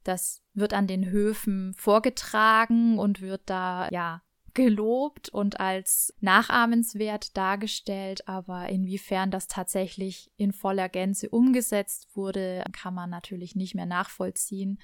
Das 0.03 0.43
wird 0.53 0.73
an 0.73 0.85
den 0.85 1.09
Höfen 1.09 1.73
vorgetragen 1.75 2.99
und 2.99 3.21
wird 3.21 3.43
da, 3.45 3.87
ja, 3.89 4.21
gelobt 4.53 5.29
und 5.29 5.61
als 5.61 6.13
nachahmenswert 6.19 7.37
dargestellt, 7.37 8.27
aber 8.27 8.67
inwiefern 8.67 9.31
das 9.31 9.47
tatsächlich 9.47 10.29
in 10.35 10.51
voller 10.51 10.89
Gänze 10.89 11.29
umgesetzt 11.29 12.09
wurde, 12.17 12.65
kann 12.73 12.93
man 12.93 13.09
natürlich 13.09 13.55
nicht 13.55 13.75
mehr 13.75 13.85
nachvollziehen. 13.85 14.77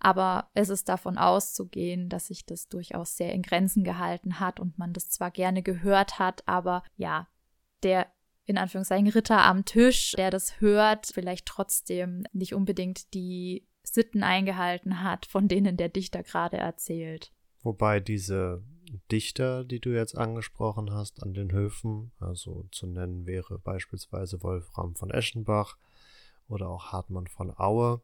Aber 0.00 0.50
es 0.52 0.68
ist 0.68 0.90
davon 0.90 1.16
auszugehen, 1.16 2.10
dass 2.10 2.26
sich 2.26 2.44
das 2.44 2.68
durchaus 2.68 3.16
sehr 3.16 3.32
in 3.32 3.40
Grenzen 3.40 3.84
gehalten 3.84 4.38
hat 4.38 4.60
und 4.60 4.76
man 4.76 4.92
das 4.92 5.08
zwar 5.08 5.30
gerne 5.30 5.62
gehört 5.62 6.18
hat, 6.18 6.46
aber 6.46 6.82
ja, 6.98 7.26
der 7.82 8.06
in 8.48 8.56
Anführungszeichen 8.56 9.08
Ritter 9.08 9.44
am 9.44 9.66
Tisch, 9.66 10.12
der 10.12 10.30
das 10.30 10.58
hört, 10.60 11.10
vielleicht 11.12 11.44
trotzdem 11.44 12.24
nicht 12.32 12.54
unbedingt 12.54 13.12
die 13.12 13.68
Sitten 13.82 14.22
eingehalten 14.22 15.02
hat, 15.02 15.26
von 15.26 15.48
denen 15.48 15.76
der 15.76 15.90
Dichter 15.90 16.22
gerade 16.22 16.56
erzählt. 16.56 17.30
Wobei 17.62 18.00
diese 18.00 18.62
Dichter, 19.12 19.64
die 19.64 19.80
du 19.80 19.90
jetzt 19.90 20.16
angesprochen 20.16 20.90
hast, 20.92 21.22
an 21.22 21.34
den 21.34 21.52
Höfen, 21.52 22.12
also 22.20 22.66
zu 22.72 22.86
nennen 22.86 23.26
wäre 23.26 23.58
beispielsweise 23.58 24.42
Wolfram 24.42 24.94
von 24.94 25.10
Eschenbach 25.10 25.76
oder 26.48 26.70
auch 26.70 26.86
Hartmann 26.86 27.26
von 27.26 27.52
Aue, 27.54 28.00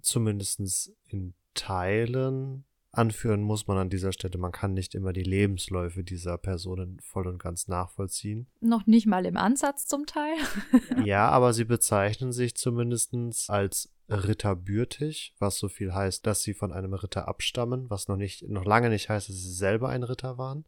zumindest 0.00 0.92
in 1.08 1.34
Teilen 1.54 2.64
anführen 2.92 3.42
muss 3.42 3.66
man 3.66 3.78
an 3.78 3.90
dieser 3.90 4.12
Stelle, 4.12 4.38
man 4.38 4.52
kann 4.52 4.72
nicht 4.72 4.94
immer 4.94 5.12
die 5.12 5.22
Lebensläufe 5.22 6.02
dieser 6.02 6.38
Personen 6.38 7.00
voll 7.00 7.26
und 7.26 7.38
ganz 7.38 7.68
nachvollziehen. 7.68 8.46
Noch 8.60 8.86
nicht 8.86 9.06
mal 9.06 9.26
im 9.26 9.36
Ansatz 9.36 9.86
zum 9.86 10.06
Teil. 10.06 10.36
ja, 11.04 11.28
aber 11.28 11.52
sie 11.52 11.64
bezeichnen 11.64 12.32
sich 12.32 12.54
zumindest 12.54 13.14
als 13.48 13.90
ritterbürtig, 14.08 15.34
was 15.38 15.58
so 15.58 15.68
viel 15.68 15.94
heißt, 15.94 16.26
dass 16.26 16.42
sie 16.42 16.54
von 16.54 16.72
einem 16.72 16.94
Ritter 16.94 17.28
abstammen, 17.28 17.90
was 17.90 18.08
noch 18.08 18.16
nicht, 18.16 18.48
noch 18.48 18.64
lange 18.64 18.88
nicht 18.88 19.08
heißt, 19.08 19.28
dass 19.28 19.36
sie 19.36 19.52
selber 19.52 19.90
ein 19.90 20.02
Ritter 20.02 20.38
waren. 20.38 20.64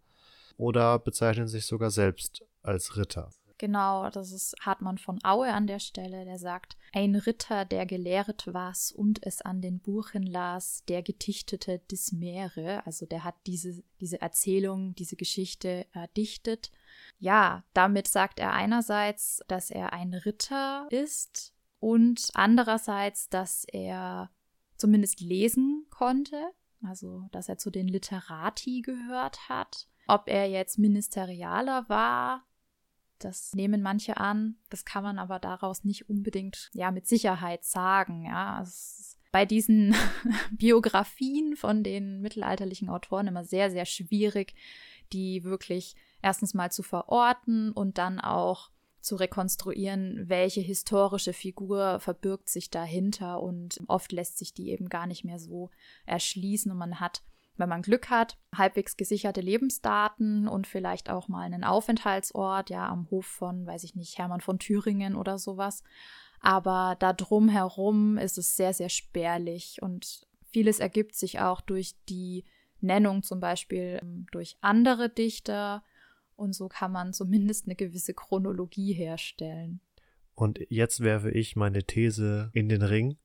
Oder 0.56 0.98
bezeichnen 0.98 1.48
sich 1.48 1.64
sogar 1.64 1.90
selbst 1.90 2.44
als 2.62 2.96
Ritter. 2.98 3.30
Genau, 3.60 4.08
das 4.08 4.32
ist 4.32 4.56
Hartmann 4.62 4.96
von 4.96 5.18
Aue 5.22 5.52
an 5.52 5.66
der 5.66 5.80
Stelle, 5.80 6.24
der 6.24 6.38
sagt, 6.38 6.78
ein 6.94 7.14
Ritter, 7.14 7.66
der 7.66 7.84
gelehret 7.84 8.44
was 8.46 8.90
und 8.90 9.22
es 9.26 9.42
an 9.42 9.60
den 9.60 9.80
Buchen 9.80 10.22
las, 10.22 10.82
der 10.88 11.02
getichtete 11.02 11.78
des 11.90 12.10
Meere, 12.10 12.86
also 12.86 13.04
der 13.04 13.22
hat 13.22 13.34
diese, 13.46 13.82
diese 14.00 14.18
Erzählung, 14.22 14.94
diese 14.94 15.14
Geschichte 15.14 15.86
erdichtet. 15.92 16.72
Ja, 17.18 17.62
damit 17.74 18.08
sagt 18.08 18.40
er 18.40 18.54
einerseits, 18.54 19.42
dass 19.46 19.70
er 19.70 19.92
ein 19.92 20.14
Ritter 20.14 20.88
ist 20.88 21.52
und 21.80 22.30
andererseits, 22.32 23.28
dass 23.28 23.64
er 23.64 24.30
zumindest 24.78 25.20
lesen 25.20 25.84
konnte, 25.90 26.50
also 26.82 27.28
dass 27.30 27.50
er 27.50 27.58
zu 27.58 27.70
den 27.70 27.88
Literati 27.88 28.80
gehört 28.80 29.50
hat. 29.50 29.86
Ob 30.06 30.28
er 30.28 30.48
jetzt 30.48 30.78
Ministerialer 30.78 31.90
war, 31.90 32.46
das 33.24 33.54
nehmen 33.54 33.82
manche 33.82 34.16
an. 34.16 34.56
Das 34.68 34.84
kann 34.84 35.02
man 35.02 35.18
aber 35.18 35.38
daraus 35.38 35.84
nicht 35.84 36.08
unbedingt 36.08 36.70
ja 36.72 36.90
mit 36.90 37.06
Sicherheit 37.06 37.64
sagen. 37.64 38.24
Ja, 38.24 38.64
bei 39.32 39.46
diesen 39.46 39.94
Biografien 40.50 41.56
von 41.56 41.82
den 41.82 42.20
mittelalterlichen 42.20 42.88
Autoren 42.88 43.28
immer 43.28 43.44
sehr, 43.44 43.70
sehr 43.70 43.86
schwierig, 43.86 44.54
die 45.12 45.44
wirklich 45.44 45.96
erstens 46.22 46.54
mal 46.54 46.70
zu 46.70 46.82
verorten 46.82 47.72
und 47.72 47.98
dann 47.98 48.20
auch 48.20 48.70
zu 49.00 49.16
rekonstruieren, 49.16 50.28
welche 50.28 50.60
historische 50.60 51.32
Figur 51.32 52.00
verbirgt 52.00 52.48
sich 52.48 52.70
dahinter 52.70 53.40
und 53.40 53.80
oft 53.86 54.12
lässt 54.12 54.36
sich 54.36 54.52
die 54.52 54.70
eben 54.70 54.88
gar 54.88 55.06
nicht 55.06 55.24
mehr 55.24 55.38
so 55.38 55.70
erschließen 56.04 56.70
und 56.70 56.76
man 56.78 57.00
hat 57.00 57.22
wenn 57.56 57.68
man 57.68 57.82
Glück 57.82 58.08
hat, 58.10 58.38
halbwegs 58.54 58.96
gesicherte 58.96 59.40
Lebensdaten 59.40 60.48
und 60.48 60.66
vielleicht 60.66 61.10
auch 61.10 61.28
mal 61.28 61.42
einen 61.42 61.64
Aufenthaltsort, 61.64 62.70
ja, 62.70 62.88
am 62.88 63.10
Hof 63.10 63.26
von, 63.26 63.66
weiß 63.66 63.84
ich 63.84 63.94
nicht, 63.94 64.18
Hermann 64.18 64.40
von 64.40 64.58
Thüringen 64.58 65.14
oder 65.14 65.38
sowas. 65.38 65.82
Aber 66.40 66.96
da 66.98 67.12
drumherum 67.12 68.16
ist 68.16 68.38
es 68.38 68.56
sehr, 68.56 68.72
sehr 68.72 68.88
spärlich 68.88 69.82
und 69.82 70.26
vieles 70.44 70.80
ergibt 70.80 71.14
sich 71.14 71.40
auch 71.40 71.60
durch 71.60 71.94
die 72.08 72.44
Nennung 72.80 73.22
zum 73.22 73.40
Beispiel 73.40 73.98
ähm, 74.02 74.26
durch 74.32 74.56
andere 74.60 75.10
Dichter 75.10 75.84
und 76.36 76.54
so 76.54 76.68
kann 76.68 76.92
man 76.92 77.12
zumindest 77.12 77.66
eine 77.66 77.76
gewisse 77.76 78.14
Chronologie 78.14 78.94
herstellen. 78.94 79.80
Und 80.34 80.58
jetzt 80.70 81.00
werfe 81.00 81.30
ich 81.30 81.54
meine 81.54 81.84
These 81.84 82.50
in 82.54 82.70
den 82.70 82.80
Ring 82.80 83.18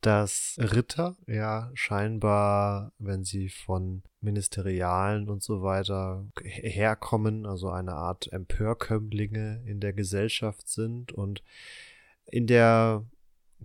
dass 0.00 0.56
Ritter 0.58 1.16
ja 1.26 1.70
scheinbar, 1.74 2.92
wenn 2.98 3.24
sie 3.24 3.48
von 3.48 4.02
Ministerialen 4.20 5.28
und 5.28 5.42
so 5.42 5.62
weiter 5.62 6.26
herkommen, 6.42 7.46
also 7.46 7.70
eine 7.70 7.92
Art 7.92 8.32
Empörkömmlinge 8.32 9.62
in 9.66 9.80
der 9.80 9.92
Gesellschaft 9.92 10.68
sind 10.68 11.12
und 11.12 11.42
in 12.26 12.46
der 12.46 13.04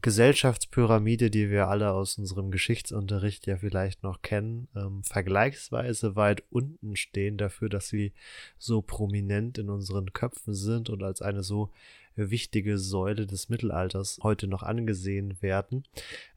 Gesellschaftspyramide, 0.02 1.30
die 1.30 1.50
wir 1.50 1.68
alle 1.68 1.94
aus 1.94 2.18
unserem 2.18 2.52
Geschichtsunterricht 2.52 3.48
ja 3.48 3.58
vielleicht 3.58 4.04
noch 4.04 4.22
kennen, 4.22 4.68
ähm, 4.76 5.04
vergleichsweise 5.04 6.16
weit 6.16 6.44
unten 6.50 6.96
stehen 6.96 7.38
dafür, 7.38 7.70
dass 7.70 7.88
sie 7.88 8.14
so 8.58 8.82
prominent 8.82 9.58
in 9.58 9.70
unseren 9.70 10.12
Köpfen 10.12 10.54
sind 10.54 10.90
und 10.90 11.02
als 11.02 11.22
eine 11.22 11.44
so 11.44 11.72
wichtige 12.16 12.78
Säule 12.78 13.26
des 13.26 13.50
Mittelalters 13.50 14.20
heute 14.24 14.48
noch 14.48 14.64
angesehen 14.64 15.42
werden. 15.42 15.84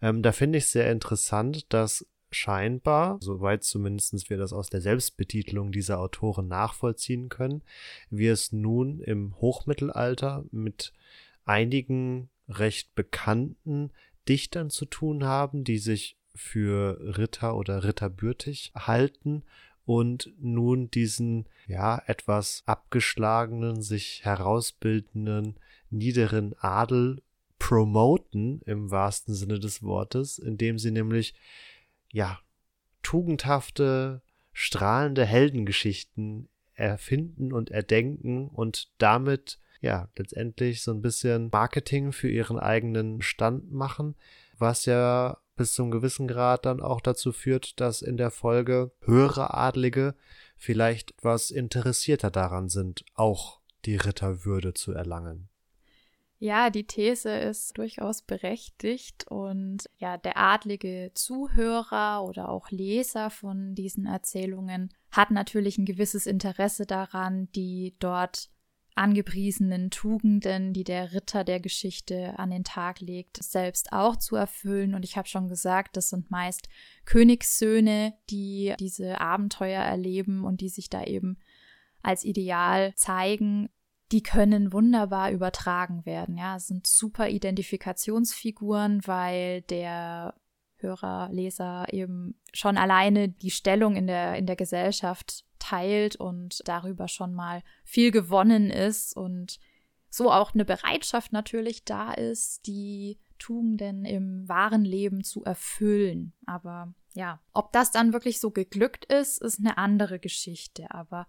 Ähm, 0.02 0.22
da 0.22 0.32
finde 0.32 0.58
ich 0.58 0.66
sehr 0.66 0.90
interessant, 0.90 1.72
dass 1.72 2.06
scheinbar, 2.30 3.18
soweit 3.20 3.64
zumindest 3.64 4.28
wir 4.30 4.36
das 4.36 4.52
aus 4.52 4.68
der 4.68 4.80
Selbstbetitlung 4.80 5.72
dieser 5.72 5.98
Autoren 5.98 6.48
nachvollziehen 6.48 7.28
können, 7.28 7.62
wir 8.10 8.32
es 8.32 8.52
nun 8.52 9.00
im 9.00 9.34
Hochmittelalter 9.40 10.44
mit 10.50 10.92
einigen 11.44 12.28
recht 12.48 12.94
bekannten 12.94 13.90
Dichtern 14.28 14.70
zu 14.70 14.84
tun 14.84 15.24
haben, 15.24 15.64
die 15.64 15.78
sich 15.78 16.16
für 16.34 16.98
Ritter 17.16 17.56
oder 17.56 17.84
ritterbürtig 17.84 18.72
halten 18.74 19.42
und 19.84 20.32
nun 20.38 20.90
diesen 20.90 21.46
ja 21.66 22.02
etwas 22.06 22.62
abgeschlagenen, 22.66 23.80
sich 23.80 24.24
herausbildenden 24.24 25.58
niederen 25.90 26.54
Adel 26.58 27.22
promoten 27.58 28.60
im 28.66 28.90
wahrsten 28.90 29.34
Sinne 29.34 29.58
des 29.58 29.82
Wortes, 29.82 30.38
indem 30.38 30.78
sie 30.78 30.90
nämlich 30.90 31.34
ja 32.12 32.38
tugendhafte, 33.02 34.22
strahlende 34.52 35.24
Heldengeschichten 35.24 36.48
erfinden 36.74 37.52
und 37.52 37.70
erdenken 37.70 38.48
und 38.48 38.90
damit 38.98 39.58
ja 39.80 40.08
letztendlich 40.16 40.82
so 40.82 40.92
ein 40.92 41.02
bisschen 41.02 41.48
Marketing 41.52 42.12
für 42.12 42.28
ihren 42.28 42.58
eigenen 42.58 43.22
Stand 43.22 43.72
machen, 43.72 44.14
was 44.58 44.86
ja 44.86 45.38
bis 45.56 45.72
zum 45.72 45.90
gewissen 45.90 46.28
Grad 46.28 46.66
dann 46.66 46.80
auch 46.80 47.00
dazu 47.00 47.32
führt, 47.32 47.80
dass 47.80 48.02
in 48.02 48.16
der 48.16 48.30
Folge 48.30 48.92
höhere 49.02 49.54
Adlige 49.54 50.14
vielleicht 50.56 51.12
etwas 51.12 51.50
interessierter 51.50 52.30
daran 52.30 52.68
sind, 52.68 53.04
auch 53.14 53.60
die 53.84 53.96
Ritterwürde 53.96 54.74
zu 54.74 54.92
erlangen. 54.92 55.48
Ja, 56.40 56.70
die 56.70 56.86
These 56.86 57.30
ist 57.30 57.78
durchaus 57.78 58.22
berechtigt 58.22 59.26
und 59.28 59.90
ja, 59.96 60.16
der 60.16 60.36
adlige 60.36 61.10
Zuhörer 61.14 62.24
oder 62.24 62.48
auch 62.48 62.70
Leser 62.70 63.30
von 63.30 63.74
diesen 63.74 64.06
Erzählungen 64.06 64.94
hat 65.10 65.32
natürlich 65.32 65.78
ein 65.78 65.84
gewisses 65.84 66.26
Interesse 66.26 66.86
daran, 66.86 67.50
die 67.56 67.96
dort 67.98 68.50
angepriesenen 68.98 69.90
Tugenden, 69.90 70.72
die 70.72 70.84
der 70.84 71.12
Ritter 71.12 71.44
der 71.44 71.60
Geschichte 71.60 72.38
an 72.38 72.50
den 72.50 72.64
Tag 72.64 73.00
legt, 73.00 73.42
selbst 73.42 73.92
auch 73.92 74.16
zu 74.16 74.36
erfüllen. 74.36 74.94
Und 74.94 75.04
ich 75.04 75.16
habe 75.16 75.28
schon 75.28 75.48
gesagt, 75.48 75.96
das 75.96 76.10
sind 76.10 76.30
meist 76.30 76.68
Königssöhne, 77.04 78.14
die 78.28 78.74
diese 78.78 79.20
Abenteuer 79.20 79.82
erleben 79.82 80.44
und 80.44 80.60
die 80.60 80.68
sich 80.68 80.90
da 80.90 81.04
eben 81.04 81.38
als 82.02 82.24
Ideal 82.24 82.92
zeigen. 82.96 83.70
Die 84.12 84.22
können 84.22 84.72
wunderbar 84.72 85.30
übertragen 85.30 86.06
werden. 86.06 86.36
Ja, 86.36 86.56
es 86.56 86.68
sind 86.68 86.86
super 86.86 87.28
Identifikationsfiguren, 87.28 89.06
weil 89.06 89.62
der 89.62 90.34
Hörer, 90.76 91.28
Leser 91.32 91.86
eben 91.92 92.36
schon 92.52 92.78
alleine 92.78 93.28
die 93.28 93.50
Stellung 93.50 93.96
in 93.96 94.06
der, 94.06 94.36
in 94.36 94.46
der 94.46 94.56
Gesellschaft 94.56 95.44
teilt 95.58 96.16
und 96.16 96.60
darüber 96.66 97.08
schon 97.08 97.34
mal 97.34 97.62
viel 97.84 98.10
gewonnen 98.12 98.70
ist 98.70 99.16
und 99.16 99.58
so 100.08 100.32
auch 100.32 100.54
eine 100.54 100.64
Bereitschaft 100.64 101.32
natürlich 101.32 101.84
da 101.84 102.12
ist, 102.12 102.66
die 102.66 103.18
Tugenden 103.38 104.04
im 104.04 104.48
wahren 104.48 104.84
Leben 104.84 105.22
zu 105.22 105.44
erfüllen. 105.44 106.32
Aber 106.46 106.94
ja, 107.14 107.40
ob 107.52 107.72
das 107.72 107.90
dann 107.90 108.12
wirklich 108.12 108.40
so 108.40 108.50
geglückt 108.50 109.04
ist, 109.06 109.42
ist 109.42 109.58
eine 109.58 109.78
andere 109.78 110.18
Geschichte. 110.18 110.90
Aber 110.92 111.26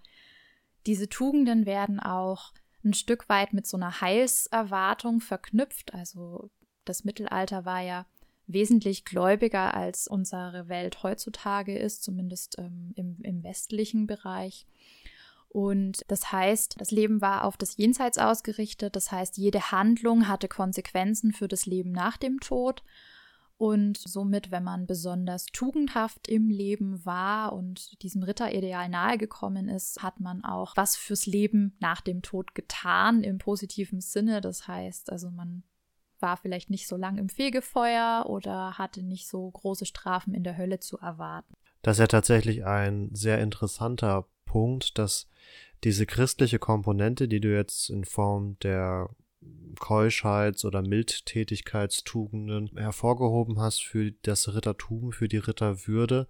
diese 0.85 1.09
Tugenden 1.09 1.65
werden 1.65 1.99
auch 1.99 2.53
ein 2.83 2.93
Stück 2.93 3.29
weit 3.29 3.53
mit 3.53 3.67
so 3.67 3.77
einer 3.77 4.01
Heilserwartung 4.01 5.21
verknüpft. 5.21 5.93
Also 5.93 6.49
das 6.85 7.03
Mittelalter 7.03 7.65
war 7.65 7.81
ja 7.81 8.05
wesentlich 8.47 9.05
gläubiger 9.05 9.73
als 9.75 10.07
unsere 10.07 10.67
Welt 10.69 11.03
heutzutage 11.03 11.77
ist, 11.77 12.03
zumindest 12.03 12.57
ähm, 12.57 12.93
im, 12.95 13.17
im 13.21 13.43
westlichen 13.43 14.07
Bereich. 14.07 14.65
Und 15.49 16.03
das 16.07 16.31
heißt, 16.31 16.75
das 16.79 16.91
Leben 16.91 17.21
war 17.21 17.43
auf 17.43 17.57
das 17.57 17.77
Jenseits 17.77 18.17
ausgerichtet. 18.17 18.95
Das 18.95 19.11
heißt, 19.11 19.37
jede 19.37 19.71
Handlung 19.71 20.27
hatte 20.27 20.47
Konsequenzen 20.47 21.31
für 21.31 21.47
das 21.47 21.65
Leben 21.65 21.91
nach 21.91 22.17
dem 22.17 22.39
Tod. 22.39 22.83
Und 23.59 23.97
somit, 23.97 24.51
wenn 24.51 24.63
man 24.63 24.87
besonders 24.87 25.47
tugendhaft 25.47 26.29
im 26.29 26.49
Leben 26.49 27.05
war 27.05 27.51
und 27.51 28.01
diesem 28.01 28.23
Ritterideal 28.23 28.87
nahegekommen 28.87 29.67
ist, 29.67 30.01
hat 30.01 30.21
man 30.21 30.45
auch 30.45 30.77
was 30.77 30.95
fürs 30.95 31.25
Leben 31.25 31.75
nach 31.81 31.99
dem 31.99 32.21
Tod 32.21 32.55
getan 32.55 33.21
im 33.21 33.37
positiven 33.37 33.99
Sinne. 33.99 34.39
Das 34.39 34.69
heißt, 34.69 35.11
also 35.11 35.29
man 35.29 35.63
war 36.21 36.37
vielleicht 36.37 36.69
nicht 36.69 36.87
so 36.87 36.95
lang 36.95 37.17
im 37.17 37.27
Fegefeuer 37.27 38.27
oder 38.29 38.77
hatte 38.77 39.03
nicht 39.03 39.27
so 39.27 39.51
große 39.51 39.85
Strafen 39.85 40.33
in 40.33 40.45
der 40.45 40.57
Hölle 40.57 40.79
zu 40.79 40.97
erwarten. 40.97 41.53
Das 41.81 41.97
ist 41.97 41.99
ja 41.99 42.07
tatsächlich 42.07 42.63
ein 42.63 43.13
sehr 43.13 43.41
interessanter 43.41 44.25
Punkt, 44.45 44.97
dass 44.97 45.27
diese 45.83 46.05
christliche 46.05 46.59
Komponente, 46.59 47.27
die 47.27 47.41
du 47.41 47.53
jetzt 47.53 47.89
in 47.89 48.05
Form 48.05 48.57
der 48.59 49.09
Keuschheits- 49.79 50.65
oder 50.65 50.81
Mildtätigkeitstugenden 50.81 52.71
hervorgehoben 52.75 53.59
hast 53.59 53.83
für 53.83 54.11
das 54.23 54.53
Rittertum, 54.53 55.11
für 55.11 55.27
die 55.27 55.37
Ritterwürde, 55.37 56.27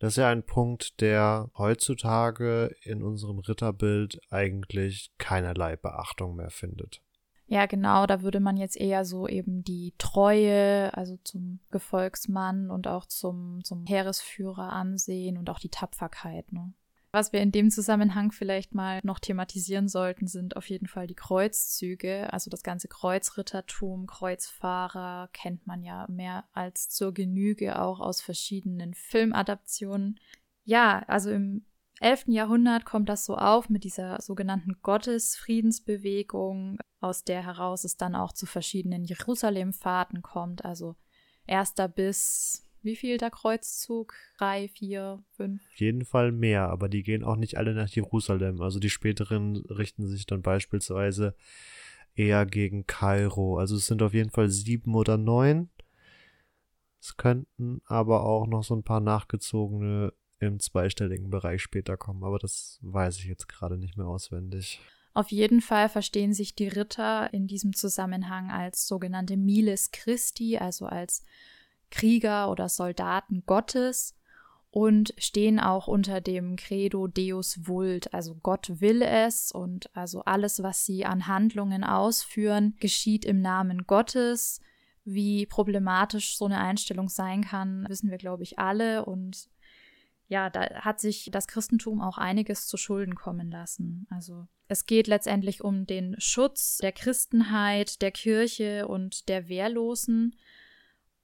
das 0.00 0.14
ist 0.14 0.16
ja 0.16 0.30
ein 0.30 0.42
Punkt, 0.42 1.02
der 1.02 1.50
heutzutage 1.58 2.74
in 2.82 3.02
unserem 3.02 3.38
Ritterbild 3.38 4.18
eigentlich 4.30 5.12
keinerlei 5.18 5.76
Beachtung 5.76 6.36
mehr 6.36 6.48
findet. 6.48 7.02
Ja, 7.46 7.66
genau, 7.66 8.06
da 8.06 8.22
würde 8.22 8.40
man 8.40 8.56
jetzt 8.56 8.78
eher 8.78 9.04
so 9.04 9.28
eben 9.28 9.62
die 9.62 9.92
Treue, 9.98 10.96
also 10.96 11.18
zum 11.22 11.60
Gefolgsmann 11.70 12.70
und 12.70 12.86
auch 12.86 13.04
zum, 13.04 13.62
zum 13.62 13.84
Heeresführer 13.86 14.72
ansehen 14.72 15.36
und 15.36 15.50
auch 15.50 15.58
die 15.58 15.68
Tapferkeit. 15.68 16.50
Ne? 16.50 16.72
Was 17.12 17.32
wir 17.32 17.40
in 17.40 17.50
dem 17.50 17.70
Zusammenhang 17.70 18.30
vielleicht 18.30 18.72
mal 18.72 19.00
noch 19.02 19.18
thematisieren 19.18 19.88
sollten, 19.88 20.28
sind 20.28 20.56
auf 20.56 20.68
jeden 20.68 20.86
Fall 20.86 21.08
die 21.08 21.16
Kreuzzüge. 21.16 22.32
Also 22.32 22.50
das 22.50 22.62
ganze 22.62 22.86
Kreuzrittertum, 22.86 24.06
Kreuzfahrer 24.06 25.28
kennt 25.32 25.66
man 25.66 25.82
ja 25.82 26.06
mehr 26.08 26.44
als 26.52 26.88
zur 26.88 27.12
Genüge 27.12 27.80
auch 27.80 27.98
aus 27.98 28.20
verschiedenen 28.20 28.94
Filmadaptionen. 28.94 30.20
Ja, 30.62 31.02
also 31.08 31.30
im 31.30 31.66
11. 32.00 32.28
Jahrhundert 32.28 32.84
kommt 32.84 33.08
das 33.08 33.24
so 33.24 33.36
auf 33.36 33.68
mit 33.68 33.82
dieser 33.82 34.22
sogenannten 34.22 34.80
Gottesfriedensbewegung, 34.80 36.78
aus 37.00 37.24
der 37.24 37.44
heraus 37.44 37.82
es 37.82 37.96
dann 37.96 38.14
auch 38.14 38.32
zu 38.32 38.46
verschiedenen 38.46 39.02
Jerusalemfahrten 39.04 40.22
kommt. 40.22 40.64
Also 40.64 40.94
erster 41.46 41.88
bis 41.88 42.69
wie 42.82 42.96
viel 42.96 43.18
der 43.18 43.30
Kreuzzug? 43.30 44.14
Drei, 44.38 44.68
vier, 44.68 45.22
fünf? 45.32 45.62
Auf 45.66 45.76
jeden 45.76 46.04
Fall 46.04 46.32
mehr, 46.32 46.68
aber 46.68 46.88
die 46.88 47.02
gehen 47.02 47.24
auch 47.24 47.36
nicht 47.36 47.56
alle 47.56 47.74
nach 47.74 47.88
Jerusalem. 47.88 48.60
Also 48.60 48.78
die 48.78 48.90
späteren 48.90 49.56
richten 49.56 50.06
sich 50.06 50.26
dann 50.26 50.42
beispielsweise 50.42 51.34
eher 52.14 52.46
gegen 52.46 52.86
Kairo. 52.86 53.58
Also 53.58 53.76
es 53.76 53.86
sind 53.86 54.02
auf 54.02 54.14
jeden 54.14 54.30
Fall 54.30 54.48
sieben 54.48 54.94
oder 54.94 55.16
neun. 55.16 55.70
Es 57.00 57.16
könnten 57.16 57.80
aber 57.86 58.24
auch 58.24 58.46
noch 58.46 58.62
so 58.62 58.74
ein 58.74 58.82
paar 58.82 59.00
nachgezogene 59.00 60.12
im 60.38 60.58
zweistelligen 60.58 61.30
Bereich 61.30 61.62
später 61.62 61.96
kommen, 61.96 62.24
aber 62.24 62.38
das 62.38 62.78
weiß 62.82 63.18
ich 63.18 63.26
jetzt 63.26 63.48
gerade 63.48 63.78
nicht 63.78 63.96
mehr 63.96 64.06
auswendig. 64.06 64.80
Auf 65.12 65.30
jeden 65.30 65.60
Fall 65.60 65.88
verstehen 65.88 66.34
sich 66.34 66.54
die 66.54 66.68
Ritter 66.68 67.32
in 67.32 67.46
diesem 67.46 67.74
Zusammenhang 67.74 68.50
als 68.50 68.86
sogenannte 68.86 69.36
Miles 69.36 69.90
Christi, 69.90 70.56
also 70.56 70.86
als 70.86 71.24
Krieger 71.90 72.50
oder 72.50 72.68
Soldaten 72.68 73.44
Gottes 73.46 74.14
und 74.70 75.14
stehen 75.18 75.58
auch 75.58 75.88
unter 75.88 76.20
dem 76.20 76.56
Credo 76.56 77.08
Deus 77.08 77.66
vult, 77.66 78.14
also 78.14 78.36
Gott 78.36 78.80
will 78.80 79.02
es 79.02 79.50
und 79.50 79.94
also 79.96 80.22
alles, 80.24 80.62
was 80.62 80.86
sie 80.86 81.04
an 81.04 81.26
Handlungen 81.26 81.82
ausführen, 81.82 82.76
geschieht 82.78 83.24
im 83.24 83.40
Namen 83.40 83.86
Gottes. 83.86 84.60
Wie 85.04 85.46
problematisch 85.46 86.36
so 86.36 86.44
eine 86.44 86.60
Einstellung 86.60 87.08
sein 87.08 87.42
kann, 87.42 87.84
wissen 87.88 88.10
wir, 88.10 88.18
glaube 88.18 88.42
ich, 88.44 88.58
alle 88.58 89.04
und 89.04 89.48
ja, 90.28 90.48
da 90.48 90.60
hat 90.82 91.00
sich 91.00 91.28
das 91.32 91.48
Christentum 91.48 92.00
auch 92.00 92.16
einiges 92.16 92.68
zu 92.68 92.76
Schulden 92.76 93.16
kommen 93.16 93.50
lassen. 93.50 94.06
Also 94.10 94.46
es 94.68 94.86
geht 94.86 95.08
letztendlich 95.08 95.64
um 95.64 95.86
den 95.86 96.14
Schutz 96.20 96.78
der 96.78 96.92
Christenheit, 96.92 98.00
der 98.00 98.12
Kirche 98.12 98.86
und 98.86 99.28
der 99.28 99.48
Wehrlosen. 99.48 100.36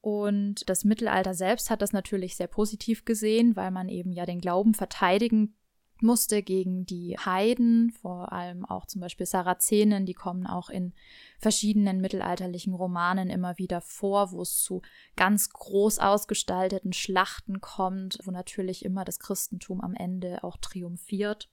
Und 0.06 0.70
das 0.70 0.84
Mittelalter 0.84 1.34
selbst 1.34 1.68
hat 1.68 1.82
das 1.82 1.92
natürlich 1.92 2.36
sehr 2.36 2.46
positiv 2.46 3.04
gesehen, 3.04 3.56
weil 3.56 3.72
man 3.72 3.88
eben 3.88 4.12
ja 4.12 4.24
den 4.24 4.40
Glauben 4.40 4.72
verteidigen 4.72 5.56
musste 6.00 6.44
gegen 6.44 6.86
die 6.86 7.18
Heiden, 7.18 7.90
vor 7.90 8.32
allem 8.32 8.64
auch 8.64 8.86
zum 8.86 9.00
Beispiel 9.00 9.26
Sarazenen, 9.26 10.06
die 10.06 10.14
kommen 10.14 10.46
auch 10.46 10.70
in 10.70 10.94
verschiedenen 11.40 12.00
mittelalterlichen 12.00 12.72
Romanen 12.72 13.30
immer 13.30 13.58
wieder 13.58 13.80
vor, 13.80 14.30
wo 14.30 14.42
es 14.42 14.62
zu 14.62 14.80
ganz 15.16 15.50
groß 15.50 15.98
ausgestalteten 15.98 16.92
Schlachten 16.92 17.60
kommt, 17.60 18.20
wo 18.22 18.30
natürlich 18.30 18.84
immer 18.84 19.04
das 19.04 19.18
Christentum 19.18 19.80
am 19.80 19.94
Ende 19.94 20.44
auch 20.44 20.56
triumphiert 20.58 21.48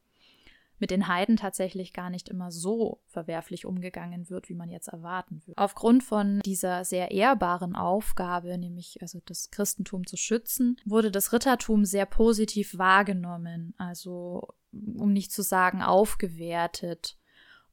mit 0.83 0.91
den 0.91 1.07
Heiden 1.07 1.37
tatsächlich 1.37 1.93
gar 1.93 2.09
nicht 2.09 2.27
immer 2.27 2.51
so 2.51 2.99
verwerflich 3.07 3.65
umgegangen 3.65 4.29
wird, 4.29 4.49
wie 4.49 4.53
man 4.53 4.67
jetzt 4.67 4.89
erwarten 4.89 5.41
würde. 5.45 5.57
Aufgrund 5.57 6.03
von 6.03 6.41
dieser 6.41 6.83
sehr 6.83 7.11
ehrbaren 7.11 7.73
Aufgabe, 7.73 8.57
nämlich 8.57 9.01
also 9.01 9.21
das 9.25 9.49
Christentum 9.49 10.05
zu 10.05 10.17
schützen, 10.17 10.75
wurde 10.83 11.09
das 11.09 11.31
Rittertum 11.31 11.85
sehr 11.85 12.05
positiv 12.05 12.77
wahrgenommen, 12.77 13.73
also 13.77 14.49
um 14.73 15.13
nicht 15.13 15.31
zu 15.31 15.41
sagen 15.41 15.81
aufgewertet. 15.81 17.17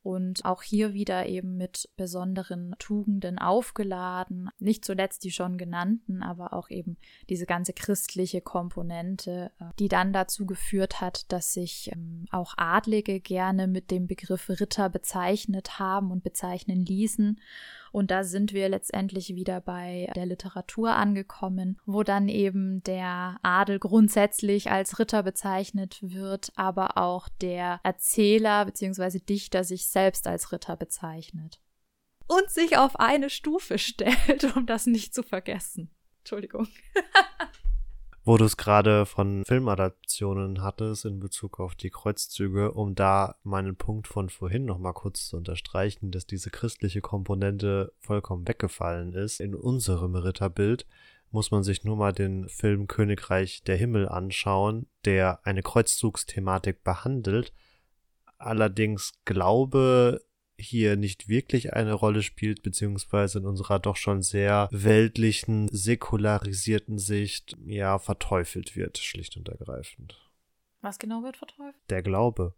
Und 0.03 0.45
auch 0.45 0.63
hier 0.63 0.95
wieder 0.95 1.27
eben 1.27 1.57
mit 1.57 1.91
besonderen 1.97 2.75
Tugenden 2.79 3.39
aufgeladen. 3.39 4.49
Nicht 4.59 4.85
zuletzt 4.85 5.25
die 5.25 5.31
schon 5.31 5.59
genannten, 5.59 6.23
aber 6.23 6.55
auch 6.55 6.71
eben 6.71 6.97
diese 7.29 7.45
ganze 7.45 7.73
christliche 7.73 8.41
Komponente, 8.41 9.51
äh, 9.61 9.65
die 9.79 9.89
dann 9.89 10.13
dazu 10.13 10.47
geführt 10.47 11.01
hat, 11.01 11.31
dass 11.33 11.53
sich 11.53 11.91
ähm, 11.93 12.27
auch 12.31 12.55
Adlige 12.57 13.21
gerne 13.21 13.67
mit 13.67 13.91
dem 13.91 14.07
Begriff 14.07 14.49
Ritter 14.49 14.89
bezeichnet 14.89 15.79
haben 15.79 16.11
und 16.11 16.23
bezeichnen 16.23 16.85
ließen. 16.85 17.39
Und 17.93 18.11
da 18.11 18.25
sind 18.25 18.53
wir 18.53 18.69
letztendlich 18.69 19.35
wieder 19.35 19.61
bei 19.61 20.11
der 20.15 20.27
Literatur 20.27 20.91
angekommen, 20.91 21.79
wo 21.87 22.03
dann 22.03 22.29
eben 22.29 22.83
der 22.85 23.39
Adel 23.43 23.79
grundsätzlich 23.79 24.71
als 24.71 24.99
Ritter 24.99 25.23
bezeichnet 25.23 25.99
wird, 26.01 26.53
aber 26.57 26.97
auch 26.97 27.29
der 27.41 27.81
Erzähler 27.83 28.65
bzw. 28.65 29.19
Dichter 29.19 29.65
sich 29.65 29.89
selbst 29.89 30.27
als 30.27 30.53
Ritter 30.53 30.77
bezeichnet. 30.77 31.61
Und 32.27 32.49
sich 32.49 32.79
auf 32.79 32.99
eine 33.01 33.29
Stufe 33.29 33.79
stellt, 33.79 34.57
um 34.57 34.67
das 34.67 34.87
nicht 34.87 35.15
zu 35.15 35.23
vergessen. 35.23 35.91
Entschuldigung. 36.21 36.69
wo 38.31 38.37
du 38.37 38.45
es 38.45 38.57
gerade 38.57 39.07
von 39.07 39.45
Filmadaptionen 39.45 40.63
hattest 40.63 41.05
in 41.05 41.19
Bezug 41.19 41.59
auf 41.59 41.75
die 41.75 41.91
Kreuzzüge, 41.91 42.71
um 42.71 42.95
da 42.95 43.35
meinen 43.43 43.75
Punkt 43.75 44.07
von 44.07 44.29
vorhin 44.29 44.65
nochmal 44.65 44.93
kurz 44.93 45.27
zu 45.27 45.37
unterstreichen, 45.37 46.13
dass 46.13 46.29
diese 46.29 46.49
christliche 46.49 47.01
Komponente 47.01 47.93
vollkommen 47.99 48.47
weggefallen 48.47 49.15
ist 49.15 49.41
in 49.41 49.53
unserem 49.53 50.15
Ritterbild, 50.15 50.87
muss 51.33 51.51
man 51.51 51.65
sich 51.65 51.83
nur 51.83 51.97
mal 51.97 52.13
den 52.13 52.49
Film 52.49 52.87
Königreich 52.87 53.65
der 53.65 53.77
Himmel 53.77 54.09
anschauen, 54.09 54.87
der 55.05 55.45
eine 55.45 55.63
Kreuzzugsthematik 55.65 56.85
behandelt. 56.85 57.53
Allerdings 58.39 59.13
Glaube 59.25 60.21
hier 60.61 60.97
nicht 60.97 61.29
wirklich 61.29 61.73
eine 61.73 61.95
Rolle 61.95 62.23
spielt, 62.23 62.63
beziehungsweise 62.63 63.39
in 63.39 63.47
unserer 63.47 63.79
doch 63.79 63.97
schon 63.97 64.23
sehr 64.23 64.69
weltlichen, 64.71 65.69
säkularisierten 65.73 66.99
Sicht 66.99 67.57
ja 67.65 67.99
verteufelt 67.99 68.77
wird, 68.77 68.99
schlicht 68.99 69.37
und 69.37 69.49
ergreifend. 69.49 70.19
Was 70.81 70.99
genau 70.99 71.23
wird 71.23 71.37
verteufelt? 71.37 71.77
Der 71.91 72.03
Glaube. 72.03 72.55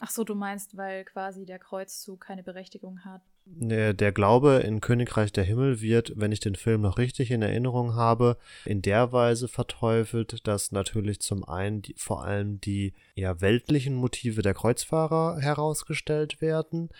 Ach 0.00 0.10
so, 0.10 0.24
du 0.24 0.34
meinst, 0.34 0.76
weil 0.76 1.04
quasi 1.04 1.44
der 1.44 1.58
Kreuzzug 1.58 2.20
keine 2.22 2.42
Berechtigung 2.42 3.04
hat. 3.04 3.22
Der 3.46 4.12
Glaube 4.12 4.62
in 4.64 4.80
Königreich 4.80 5.32
der 5.32 5.44
Himmel 5.44 5.80
wird, 5.80 6.12
wenn 6.14 6.32
ich 6.32 6.40
den 6.40 6.54
Film 6.54 6.82
noch 6.82 6.98
richtig 6.98 7.30
in 7.30 7.42
Erinnerung 7.42 7.94
habe, 7.94 8.36
in 8.64 8.80
der 8.80 9.12
Weise 9.12 9.48
verteufelt, 9.48 10.46
dass 10.46 10.72
natürlich 10.72 11.20
zum 11.20 11.44
einen 11.44 11.82
die, 11.82 11.94
vor 11.98 12.24
allem 12.24 12.60
die 12.60 12.94
ja 13.14 13.40
weltlichen 13.40 13.94
Motive 13.94 14.42
der 14.42 14.54
Kreuzfahrer 14.54 15.40
herausgestellt 15.40 16.40
werden, 16.40 16.90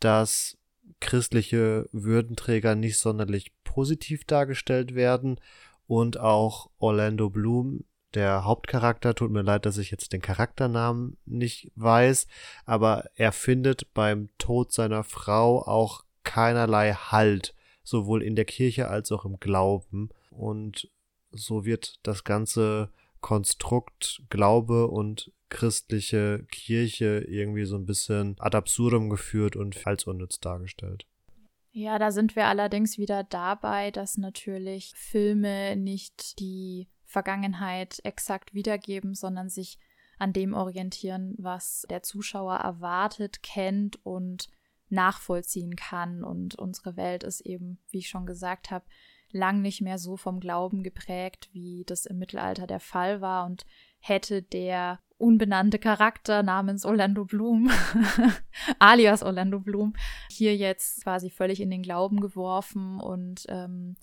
dass 0.00 0.56
christliche 1.00 1.88
Würdenträger 1.92 2.74
nicht 2.74 2.98
sonderlich 2.98 3.52
positiv 3.62 4.24
dargestellt 4.24 4.94
werden 4.94 5.38
und 5.86 6.18
auch 6.18 6.70
Orlando 6.78 7.30
Bloom 7.30 7.84
der 8.14 8.44
Hauptcharakter, 8.44 9.14
tut 9.14 9.30
mir 9.30 9.42
leid, 9.42 9.66
dass 9.66 9.78
ich 9.78 9.90
jetzt 9.90 10.12
den 10.12 10.22
Charakternamen 10.22 11.16
nicht 11.26 11.70
weiß, 11.76 12.26
aber 12.64 13.04
er 13.14 13.32
findet 13.32 13.92
beim 13.94 14.30
Tod 14.38 14.72
seiner 14.72 15.04
Frau 15.04 15.62
auch 15.62 16.04
keinerlei 16.24 16.92
Halt, 16.92 17.54
sowohl 17.82 18.22
in 18.22 18.36
der 18.36 18.44
Kirche 18.44 18.88
als 18.88 19.12
auch 19.12 19.24
im 19.24 19.38
Glauben. 19.40 20.10
Und 20.30 20.90
so 21.30 21.64
wird 21.64 21.98
das 22.02 22.24
ganze 22.24 22.90
Konstrukt 23.20 24.22
Glaube 24.30 24.88
und 24.88 25.32
christliche 25.48 26.44
Kirche 26.50 27.24
irgendwie 27.28 27.64
so 27.64 27.76
ein 27.76 27.86
bisschen 27.86 28.36
ad 28.38 28.56
absurdum 28.56 29.08
geführt 29.08 29.56
und 29.56 29.86
als 29.86 30.04
unnütz 30.04 30.40
dargestellt. 30.40 31.06
Ja, 31.72 31.98
da 31.98 32.10
sind 32.10 32.36
wir 32.36 32.46
allerdings 32.46 32.98
wieder 32.98 33.24
dabei, 33.24 33.90
dass 33.90 34.18
natürlich 34.18 34.92
Filme 34.96 35.76
nicht 35.76 36.40
die 36.40 36.88
Vergangenheit 37.08 38.00
exakt 38.04 38.52
wiedergeben, 38.52 39.14
sondern 39.14 39.48
sich 39.48 39.78
an 40.18 40.32
dem 40.32 40.52
orientieren, 40.52 41.34
was 41.38 41.86
der 41.88 42.02
Zuschauer 42.02 42.56
erwartet, 42.56 43.42
kennt 43.42 44.04
und 44.04 44.50
nachvollziehen 44.90 45.74
kann. 45.74 46.22
Und 46.22 46.56
unsere 46.56 46.96
Welt 46.96 47.24
ist 47.24 47.40
eben, 47.40 47.78
wie 47.90 47.98
ich 47.98 48.08
schon 48.08 48.26
gesagt 48.26 48.70
habe, 48.70 48.84
lang 49.30 49.62
nicht 49.62 49.80
mehr 49.80 49.98
so 49.98 50.16
vom 50.16 50.38
Glauben 50.38 50.82
geprägt, 50.82 51.48
wie 51.52 51.84
das 51.86 52.04
im 52.04 52.18
Mittelalter 52.18 52.66
der 52.66 52.80
Fall 52.80 53.20
war. 53.22 53.46
Und 53.46 53.64
hätte 54.00 54.42
der 54.42 55.00
unbenannte 55.16 55.78
Charakter 55.78 56.42
namens 56.42 56.84
Orlando 56.84 57.24
Bloom, 57.24 57.70
alias 58.78 59.22
Orlando 59.22 59.60
Bloom, 59.60 59.94
hier 60.30 60.56
jetzt 60.56 61.02
quasi 61.04 61.30
völlig 61.30 61.60
in 61.60 61.70
den 61.70 61.82
Glauben 61.82 62.20
geworfen 62.20 63.00
und 63.00 63.46
ähm, 63.48 63.96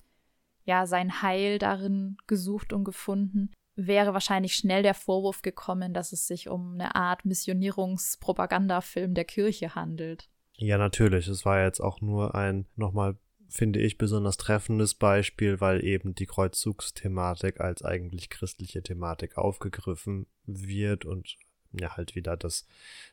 ja 0.66 0.86
sein 0.86 1.22
Heil 1.22 1.58
darin 1.58 2.18
gesucht 2.26 2.72
und 2.72 2.84
gefunden, 2.84 3.52
wäre 3.76 4.12
wahrscheinlich 4.12 4.54
schnell 4.54 4.82
der 4.82 4.94
Vorwurf 4.94 5.42
gekommen, 5.42 5.94
dass 5.94 6.12
es 6.12 6.26
sich 6.26 6.48
um 6.48 6.74
eine 6.74 6.94
Art 6.94 7.24
Missionierungspropagandafilm 7.24 9.14
der 9.14 9.24
Kirche 9.24 9.74
handelt. 9.74 10.28
Ja, 10.58 10.78
natürlich. 10.78 11.28
Es 11.28 11.44
war 11.44 11.62
jetzt 11.62 11.80
auch 11.80 12.00
nur 12.00 12.34
ein 12.34 12.66
nochmal 12.76 13.16
finde 13.48 13.80
ich 13.80 13.96
besonders 13.96 14.36
treffendes 14.36 14.94
Beispiel, 14.94 15.60
weil 15.60 15.84
eben 15.84 16.14
die 16.14 16.26
Kreuzzugsthematik 16.26 17.60
als 17.60 17.82
eigentlich 17.82 18.28
christliche 18.28 18.82
Thematik 18.82 19.38
aufgegriffen 19.38 20.26
wird 20.44 21.04
und 21.04 21.36
ja 21.72 21.96
halt 21.96 22.14
wieder 22.14 22.36
das 22.36 22.66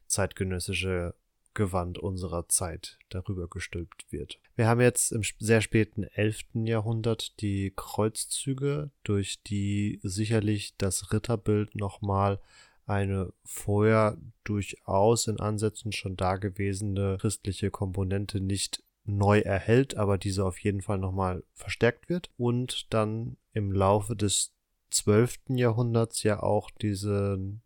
zeitgenössische 0.08 1.16
Gewand 1.54 1.98
unserer 1.98 2.48
Zeit 2.50 3.00
darüber 3.10 3.48
gestülpt 3.48 4.06
wird. 4.12 4.39
Wir 4.56 4.68
haben 4.68 4.82
jetzt 4.82 5.12
im 5.12 5.24
sehr 5.39 5.62
späten 5.62 6.04
11. 6.04 6.46
Jahrhundert 6.66 7.39
die 7.42 7.74
Kreuzzüge, 7.76 8.92
durch 9.04 9.42
die 9.44 10.00
sicherlich 10.04 10.76
das 10.78 11.12
Ritterbild 11.12 11.76
nochmal 11.76 12.39
eine 12.86 13.32
vorher 13.44 14.18
durchaus 14.44 15.28
in 15.28 15.39
Ansätzen 15.39 15.92
schon 15.92 16.18
dagewesene 16.18 17.18
christliche 17.20 17.72
Komponente 17.72 18.42
nicht 18.42 18.84
neu 19.06 19.39
erhält, 19.39 19.96
aber 19.96 20.18
diese 20.18 20.46
auf 20.46 20.60
jeden 20.60 20.82
Fall 20.82 20.98
nochmal 20.98 21.44
verstärkt 21.54 22.10
wird 22.10 22.30
und 22.38 22.94
dann 22.94 23.38
im 23.54 23.72
Laufe 23.72 24.16
des 24.16 24.54
12. 24.92 25.39
Jahrhunderts 25.50 26.24
ja 26.24 26.42
auch 26.42 26.70
diesen 26.72 27.62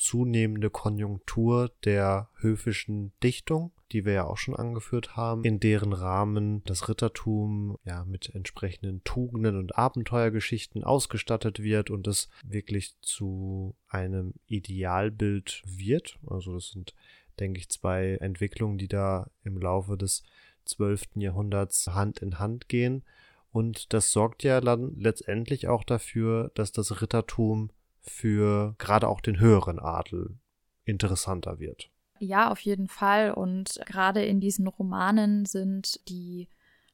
zunehmende 0.00 0.70
Konjunktur 0.70 1.70
der 1.84 2.30
höfischen 2.36 3.12
Dichtung, 3.22 3.72
die 3.92 4.06
wir 4.06 4.14
ja 4.14 4.24
auch 4.24 4.38
schon 4.38 4.56
angeführt 4.56 5.14
haben, 5.14 5.44
in 5.44 5.60
deren 5.60 5.92
Rahmen 5.92 6.64
das 6.64 6.88
Rittertum 6.88 7.76
ja 7.84 8.04
mit 8.06 8.34
entsprechenden 8.34 9.04
Tugenden 9.04 9.58
und 9.58 9.76
Abenteuergeschichten 9.76 10.84
ausgestattet 10.84 11.62
wird 11.62 11.90
und 11.90 12.06
es 12.06 12.30
wirklich 12.42 12.94
zu 13.02 13.76
einem 13.88 14.32
Idealbild 14.46 15.62
wird. 15.66 16.18
Also 16.26 16.54
das 16.54 16.70
sind, 16.70 16.94
denke 17.38 17.58
ich, 17.58 17.68
zwei 17.68 18.16
Entwicklungen, 18.20 18.78
die 18.78 18.88
da 18.88 19.28
im 19.44 19.58
Laufe 19.58 19.98
des 19.98 20.22
12. 20.64 21.16
Jahrhunderts 21.16 21.88
Hand 21.88 22.20
in 22.20 22.38
Hand 22.38 22.68
gehen. 22.68 23.04
Und 23.52 23.92
das 23.92 24.12
sorgt 24.12 24.44
ja 24.44 24.62
dann 24.62 24.94
letztendlich 24.96 25.68
auch 25.68 25.84
dafür, 25.84 26.52
dass 26.54 26.72
das 26.72 27.02
Rittertum 27.02 27.70
für 28.02 28.74
gerade 28.78 29.08
auch 29.08 29.20
den 29.20 29.40
höheren 29.40 29.78
Adel 29.78 30.38
interessanter 30.84 31.58
wird. 31.58 31.90
Ja, 32.18 32.50
auf 32.50 32.60
jeden 32.60 32.88
Fall. 32.88 33.32
Und 33.32 33.80
gerade 33.86 34.24
in 34.24 34.40
diesen 34.40 34.66
Romanen 34.66 35.46
sind 35.46 36.06
die 36.08 36.48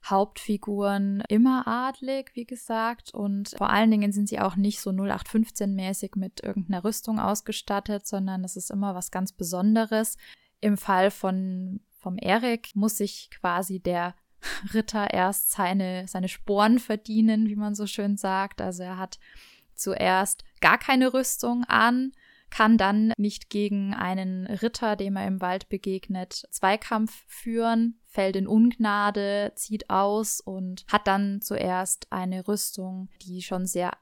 Hauptfiguren 0.04 1.24
immer 1.28 1.66
adlig, 1.66 2.30
wie 2.34 2.44
gesagt. 2.44 3.12
Und 3.12 3.54
vor 3.58 3.70
allen 3.70 3.90
Dingen 3.90 4.12
sind 4.12 4.28
sie 4.28 4.38
auch 4.38 4.54
nicht 4.54 4.80
so 4.80 4.90
0815-mäßig 4.90 6.16
mit 6.16 6.42
irgendeiner 6.42 6.84
Rüstung 6.84 7.18
ausgestattet, 7.18 8.06
sondern 8.06 8.44
es 8.44 8.56
ist 8.56 8.70
immer 8.70 8.94
was 8.94 9.10
ganz 9.10 9.32
Besonderes. 9.32 10.16
Im 10.60 10.76
Fall 10.76 11.10
von 11.10 11.80
vom 11.98 12.18
Erik 12.18 12.70
muss 12.76 12.98
sich 12.98 13.30
quasi 13.32 13.80
der 13.80 14.14
Ritter 14.74 15.12
erst 15.12 15.50
seine, 15.50 16.06
seine 16.06 16.28
Sporen 16.28 16.78
verdienen, 16.78 17.48
wie 17.48 17.56
man 17.56 17.74
so 17.74 17.88
schön 17.88 18.16
sagt. 18.16 18.60
Also 18.60 18.84
er 18.84 18.98
hat 18.98 19.18
zuerst 19.76 20.44
gar 20.60 20.78
keine 20.78 21.12
Rüstung 21.12 21.64
an, 21.64 22.12
kann 22.50 22.78
dann 22.78 23.12
nicht 23.16 23.50
gegen 23.50 23.92
einen 23.92 24.46
Ritter, 24.46 24.96
dem 24.96 25.16
er 25.16 25.26
im 25.26 25.40
Wald 25.40 25.68
begegnet, 25.68 26.46
Zweikampf 26.50 27.24
führen, 27.26 28.00
fällt 28.06 28.36
in 28.36 28.46
Ungnade, 28.46 29.52
zieht 29.56 29.90
aus 29.90 30.40
und 30.40 30.84
hat 30.88 31.06
dann 31.06 31.40
zuerst 31.42 32.06
eine 32.12 32.46
Rüstung, 32.46 33.08
die 33.22 33.42
schon 33.42 33.66
sehr 33.66 33.92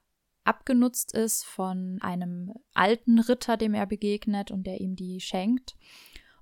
abgenutzt 0.45 1.15
ist 1.15 1.45
von 1.45 1.99
einem 2.03 2.53
alten 2.75 3.19
Ritter, 3.19 3.57
dem 3.57 3.73
er 3.73 3.87
begegnet 3.87 4.51
und 4.51 4.67
der 4.67 4.81
ihm 4.81 4.95
die 4.95 5.21
schenkt 5.21 5.75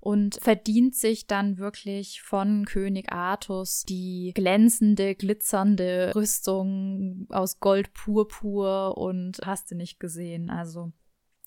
und 0.03 0.35
verdient 0.43 0.97
sich 0.97 1.29
dann 1.29 1.59
wirklich 1.59 2.23
von 2.23 2.65
König 2.65 3.12
Artus 3.12 3.85
die 3.85 4.33
glänzende, 4.35 5.15
glitzernde 5.15 6.11
Rüstung 6.17 7.29
aus 7.31 7.61
Gold 7.61 7.93
purpur 7.95 8.99
und 8.99 9.38
hast 9.45 9.71
du 9.71 9.77
nicht 9.77 10.01
gesehen. 10.01 10.51
Also 10.51 10.91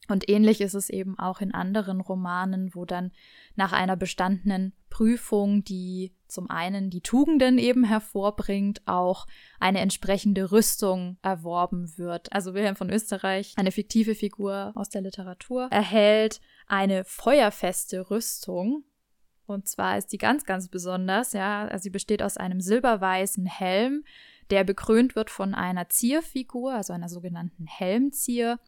Und 0.07 0.29
ähnlich 0.29 0.61
ist 0.61 0.73
es 0.73 0.89
eben 0.89 1.19
auch 1.19 1.41
in 1.41 1.53
anderen 1.53 1.99
Romanen, 1.99 2.73
wo 2.73 2.85
dann 2.85 3.11
nach 3.55 3.73
einer 3.73 3.97
bestandenen 3.97 4.71
Prüfung, 4.89 5.65
die 5.65 6.13
zum 6.29 6.49
einen 6.49 6.89
die 6.89 7.01
Tugenden 7.01 7.57
eben 7.57 7.83
hervorbringt, 7.83 8.83
auch 8.85 9.27
eine 9.59 9.81
entsprechende 9.81 10.53
Rüstung 10.53 11.17
erworben 11.21 11.97
wird. 11.97 12.31
Also 12.31 12.53
Wilhelm 12.53 12.77
von 12.77 12.89
Österreich, 12.89 13.53
eine 13.57 13.73
fiktive 13.73 14.15
Figur 14.15 14.71
aus 14.75 14.87
der 14.87 15.01
Literatur, 15.01 15.67
erhält 15.71 16.39
eine 16.67 17.03
feuerfeste 17.05 18.09
Rüstung. 18.09 18.83
Und 19.45 19.67
zwar 19.67 19.97
ist 19.97 20.07
die 20.07 20.17
ganz, 20.17 20.45
ganz 20.45 20.69
besonders, 20.69 21.33
ja. 21.33 21.67
Also 21.67 21.83
sie 21.83 21.89
besteht 21.91 22.23
aus 22.23 22.37
einem 22.37 22.61
silberweißen 22.61 23.45
Helm, 23.45 24.03
der 24.49 24.63
bekrönt 24.63 25.15
wird 25.15 25.29
von 25.29 25.53
einer 25.53 25.89
Zierfigur, 25.89 26.73
also 26.73 26.93
einer 26.93 27.09
sogenannten 27.09 27.67
Helmzier 27.67 28.59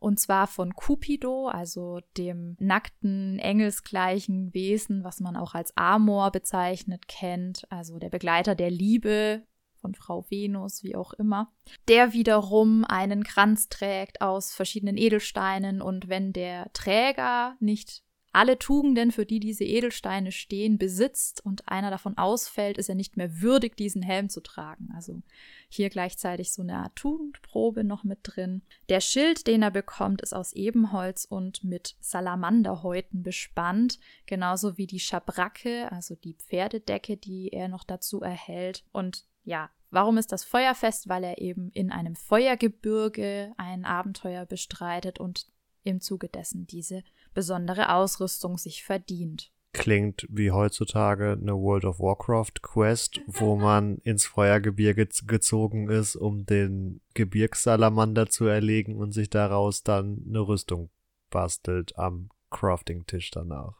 und 0.00 0.18
zwar 0.18 0.46
von 0.46 0.74
Cupido, 0.74 1.48
also 1.48 2.00
dem 2.16 2.56
nackten, 2.58 3.38
engelsgleichen 3.38 4.52
Wesen, 4.54 5.04
was 5.04 5.20
man 5.20 5.36
auch 5.36 5.54
als 5.54 5.76
Amor 5.76 6.32
bezeichnet 6.32 7.06
kennt, 7.06 7.70
also 7.70 7.98
der 7.98 8.08
Begleiter 8.08 8.54
der 8.54 8.70
Liebe 8.70 9.42
von 9.80 9.94
Frau 9.94 10.24
Venus, 10.28 10.82
wie 10.82 10.96
auch 10.96 11.12
immer, 11.14 11.52
der 11.88 12.12
wiederum 12.12 12.84
einen 12.84 13.24
Kranz 13.24 13.68
trägt 13.68 14.20
aus 14.20 14.52
verschiedenen 14.52 14.96
Edelsteinen 14.96 15.82
und 15.82 16.08
wenn 16.08 16.32
der 16.32 16.72
Träger 16.72 17.56
nicht 17.60 18.02
alle 18.32 18.58
Tugenden, 18.58 19.10
für 19.10 19.26
die 19.26 19.40
diese 19.40 19.64
Edelsteine 19.64 20.30
stehen, 20.30 20.78
besitzt 20.78 21.44
und 21.44 21.68
einer 21.68 21.90
davon 21.90 22.16
ausfällt, 22.16 22.78
ist 22.78 22.88
er 22.88 22.94
nicht 22.94 23.16
mehr 23.16 23.40
würdig, 23.40 23.76
diesen 23.76 24.02
Helm 24.02 24.28
zu 24.28 24.40
tragen. 24.40 24.90
Also 24.94 25.20
hier 25.68 25.90
gleichzeitig 25.90 26.52
so 26.52 26.62
eine 26.62 26.76
Art 26.76 26.94
Tugendprobe 26.94 27.82
noch 27.82 28.04
mit 28.04 28.20
drin. 28.22 28.62
Der 28.88 29.00
Schild, 29.00 29.46
den 29.46 29.62
er 29.62 29.72
bekommt, 29.72 30.22
ist 30.22 30.32
aus 30.32 30.52
Ebenholz 30.52 31.24
und 31.24 31.64
mit 31.64 31.96
Salamanderhäuten 32.00 33.22
bespannt, 33.22 33.98
genauso 34.26 34.78
wie 34.78 34.86
die 34.86 35.00
Schabracke, 35.00 35.90
also 35.90 36.14
die 36.14 36.34
Pferdedecke, 36.34 37.16
die 37.16 37.48
er 37.48 37.68
noch 37.68 37.84
dazu 37.84 38.20
erhält. 38.20 38.84
Und 38.92 39.24
ja, 39.44 39.70
Warum 39.90 40.18
ist 40.18 40.30
das 40.30 40.44
Feuerfest? 40.44 41.08
Weil 41.08 41.24
er 41.24 41.38
eben 41.38 41.70
in 41.70 41.90
einem 41.90 42.14
Feuergebirge 42.14 43.52
ein 43.56 43.84
Abenteuer 43.84 44.46
bestreitet 44.46 45.18
und 45.18 45.46
im 45.82 46.00
Zuge 46.00 46.28
dessen 46.28 46.66
diese 46.66 47.02
besondere 47.34 47.92
Ausrüstung 47.92 48.56
sich 48.56 48.84
verdient. 48.84 49.50
Klingt 49.72 50.26
wie 50.28 50.50
heutzutage 50.50 51.32
eine 51.32 51.54
World 51.54 51.84
of 51.84 52.00
Warcraft 52.00 52.62
Quest, 52.62 53.20
wo 53.26 53.56
man 53.56 53.98
ins 53.98 54.26
Feuergebirge 54.26 55.08
gezogen 55.26 55.88
ist, 55.88 56.16
um 56.16 56.44
den 56.44 57.00
Gebirgssalamander 57.14 58.28
zu 58.28 58.46
erlegen 58.46 58.96
und 58.96 59.12
sich 59.12 59.30
daraus 59.30 59.82
dann 59.82 60.24
eine 60.28 60.40
Rüstung 60.40 60.90
bastelt 61.30 61.96
am 61.96 62.30
Crafting-Tisch 62.50 63.30
danach. 63.30 63.79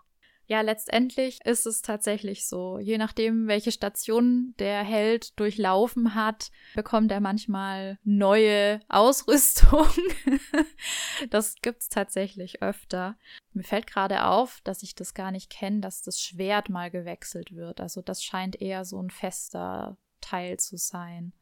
Ja, 0.51 0.63
letztendlich 0.63 1.39
ist 1.45 1.65
es 1.65 1.81
tatsächlich 1.81 2.49
so. 2.49 2.81
Je 2.81 2.99
nachdem, 2.99 3.47
welche 3.47 3.71
Station 3.71 4.53
der 4.59 4.83
Held 4.83 5.39
durchlaufen 5.39 6.17
hat, 6.17 6.51
bekommt 6.75 7.13
er 7.13 7.21
manchmal 7.21 8.01
neue 8.03 8.81
Ausrüstung. 8.89 9.87
das 11.31 11.55
gibt's 11.63 11.89
tatsächlich 11.89 12.63
öfter. 12.63 13.17
Mir 13.53 13.63
fällt 13.63 13.87
gerade 13.87 14.25
auf, 14.25 14.61
dass 14.65 14.83
ich 14.83 14.97
das 14.97 15.15
gar 15.15 15.31
nicht 15.31 15.51
kenne, 15.51 15.83
dass 15.83 16.03
das 16.03 16.21
Schwert 16.21 16.69
mal 16.69 16.91
gewechselt 16.91 17.55
wird. 17.55 17.81
Also 17.81 18.03
das 18.03 18.25
scheint 18.25 18.61
eher 18.61 18.85
so 18.85 19.01
ein 19.01 19.11
fester 19.11 19.99
Teil 20.21 20.59
zu 20.59 20.77
sein 20.77 21.33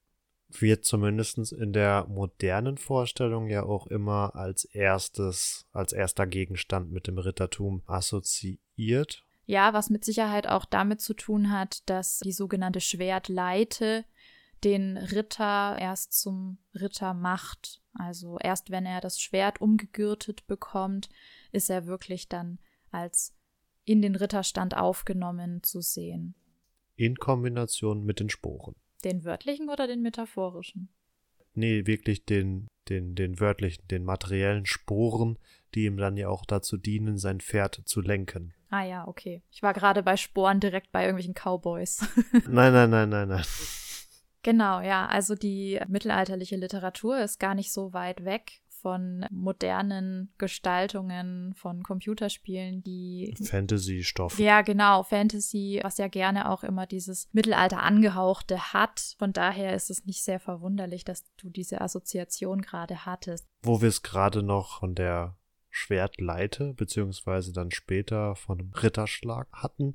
wird 0.50 0.86
zumindest 0.86 1.52
in 1.52 1.74
der 1.74 2.06
modernen 2.08 2.78
Vorstellung 2.78 3.48
ja 3.48 3.64
auch 3.64 3.86
immer 3.86 4.34
als 4.34 4.64
erstes, 4.64 5.66
als 5.72 5.92
erster 5.92 6.26
Gegenstand 6.26 6.90
mit 6.90 7.06
dem 7.06 7.18
Rittertum 7.18 7.82
assoziiert. 7.84 8.62
Ja, 9.46 9.72
was 9.72 9.90
mit 9.90 10.04
Sicherheit 10.04 10.46
auch 10.46 10.64
damit 10.64 11.00
zu 11.00 11.14
tun 11.14 11.50
hat, 11.50 11.88
dass 11.88 12.18
die 12.18 12.32
sogenannte 12.32 12.80
Schwertleite 12.80 14.04
den 14.64 14.96
Ritter 14.96 15.76
erst 15.78 16.12
zum 16.12 16.58
Ritter 16.74 17.14
macht. 17.14 17.80
Also 17.94 18.38
erst 18.40 18.70
wenn 18.70 18.86
er 18.86 19.00
das 19.00 19.20
Schwert 19.20 19.60
umgegürtet 19.60 20.46
bekommt, 20.46 21.08
ist 21.52 21.70
er 21.70 21.86
wirklich 21.86 22.28
dann 22.28 22.58
als 22.90 23.34
in 23.84 24.02
den 24.02 24.16
Ritterstand 24.16 24.76
aufgenommen 24.76 25.62
zu 25.62 25.80
sehen. 25.80 26.34
In 26.96 27.16
Kombination 27.16 28.04
mit 28.04 28.20
den 28.20 28.28
Sporen. 28.28 28.74
Den 29.04 29.24
wörtlichen 29.24 29.70
oder 29.70 29.86
den 29.86 30.02
metaphorischen? 30.02 30.88
Nee, 31.54 31.86
wirklich 31.86 32.24
den, 32.24 32.68
den, 32.88 33.14
den 33.14 33.40
wörtlichen, 33.40 33.86
den 33.88 34.04
materiellen 34.04 34.66
Sporen, 34.66 35.38
die 35.74 35.86
ihm 35.86 35.96
dann 35.96 36.16
ja 36.16 36.28
auch 36.28 36.44
dazu 36.44 36.76
dienen, 36.76 37.16
sein 37.16 37.40
Pferd 37.40 37.82
zu 37.84 38.00
lenken. 38.00 38.52
Ah 38.70 38.84
ja, 38.84 39.08
okay. 39.08 39.42
Ich 39.50 39.62
war 39.62 39.72
gerade 39.72 40.02
bei 40.02 40.16
Sporen 40.16 40.60
direkt 40.60 40.92
bei 40.92 41.02
irgendwelchen 41.02 41.34
Cowboys. 41.34 42.00
nein, 42.48 42.72
nein, 42.72 42.90
nein, 42.90 43.08
nein, 43.08 43.28
nein. 43.28 43.44
Genau, 44.42 44.80
ja. 44.80 45.06
Also 45.06 45.34
die 45.34 45.80
mittelalterliche 45.88 46.56
Literatur 46.56 47.18
ist 47.20 47.38
gar 47.40 47.54
nicht 47.54 47.72
so 47.72 47.92
weit 47.92 48.24
weg 48.24 48.60
von 48.80 49.26
modernen 49.30 50.32
Gestaltungen 50.38 51.54
von 51.54 51.82
Computerspielen, 51.82 52.82
die 52.82 53.34
Fantasy-Stoff. 53.42 54.38
Ja, 54.38 54.62
genau, 54.62 55.02
Fantasy, 55.02 55.80
was 55.82 55.98
ja 55.98 56.08
gerne 56.08 56.50
auch 56.50 56.62
immer 56.62 56.86
dieses 56.86 57.28
Mittelalter 57.32 57.82
angehauchte 57.82 58.72
hat. 58.72 59.16
Von 59.18 59.32
daher 59.32 59.74
ist 59.74 59.90
es 59.90 60.04
nicht 60.04 60.22
sehr 60.22 60.40
verwunderlich, 60.40 61.04
dass 61.04 61.24
du 61.36 61.50
diese 61.50 61.80
Assoziation 61.80 62.62
gerade 62.62 63.04
hattest. 63.04 63.48
Wo 63.62 63.80
wir 63.80 63.88
es 63.88 64.02
gerade 64.02 64.42
noch 64.42 64.78
von 64.78 64.94
der 64.94 65.36
Schwertleite, 65.78 66.74
beziehungsweise 66.74 67.52
dann 67.52 67.70
später 67.70 68.34
von 68.34 68.58
einem 68.58 68.72
Ritterschlag 68.72 69.48
hatten, 69.52 69.94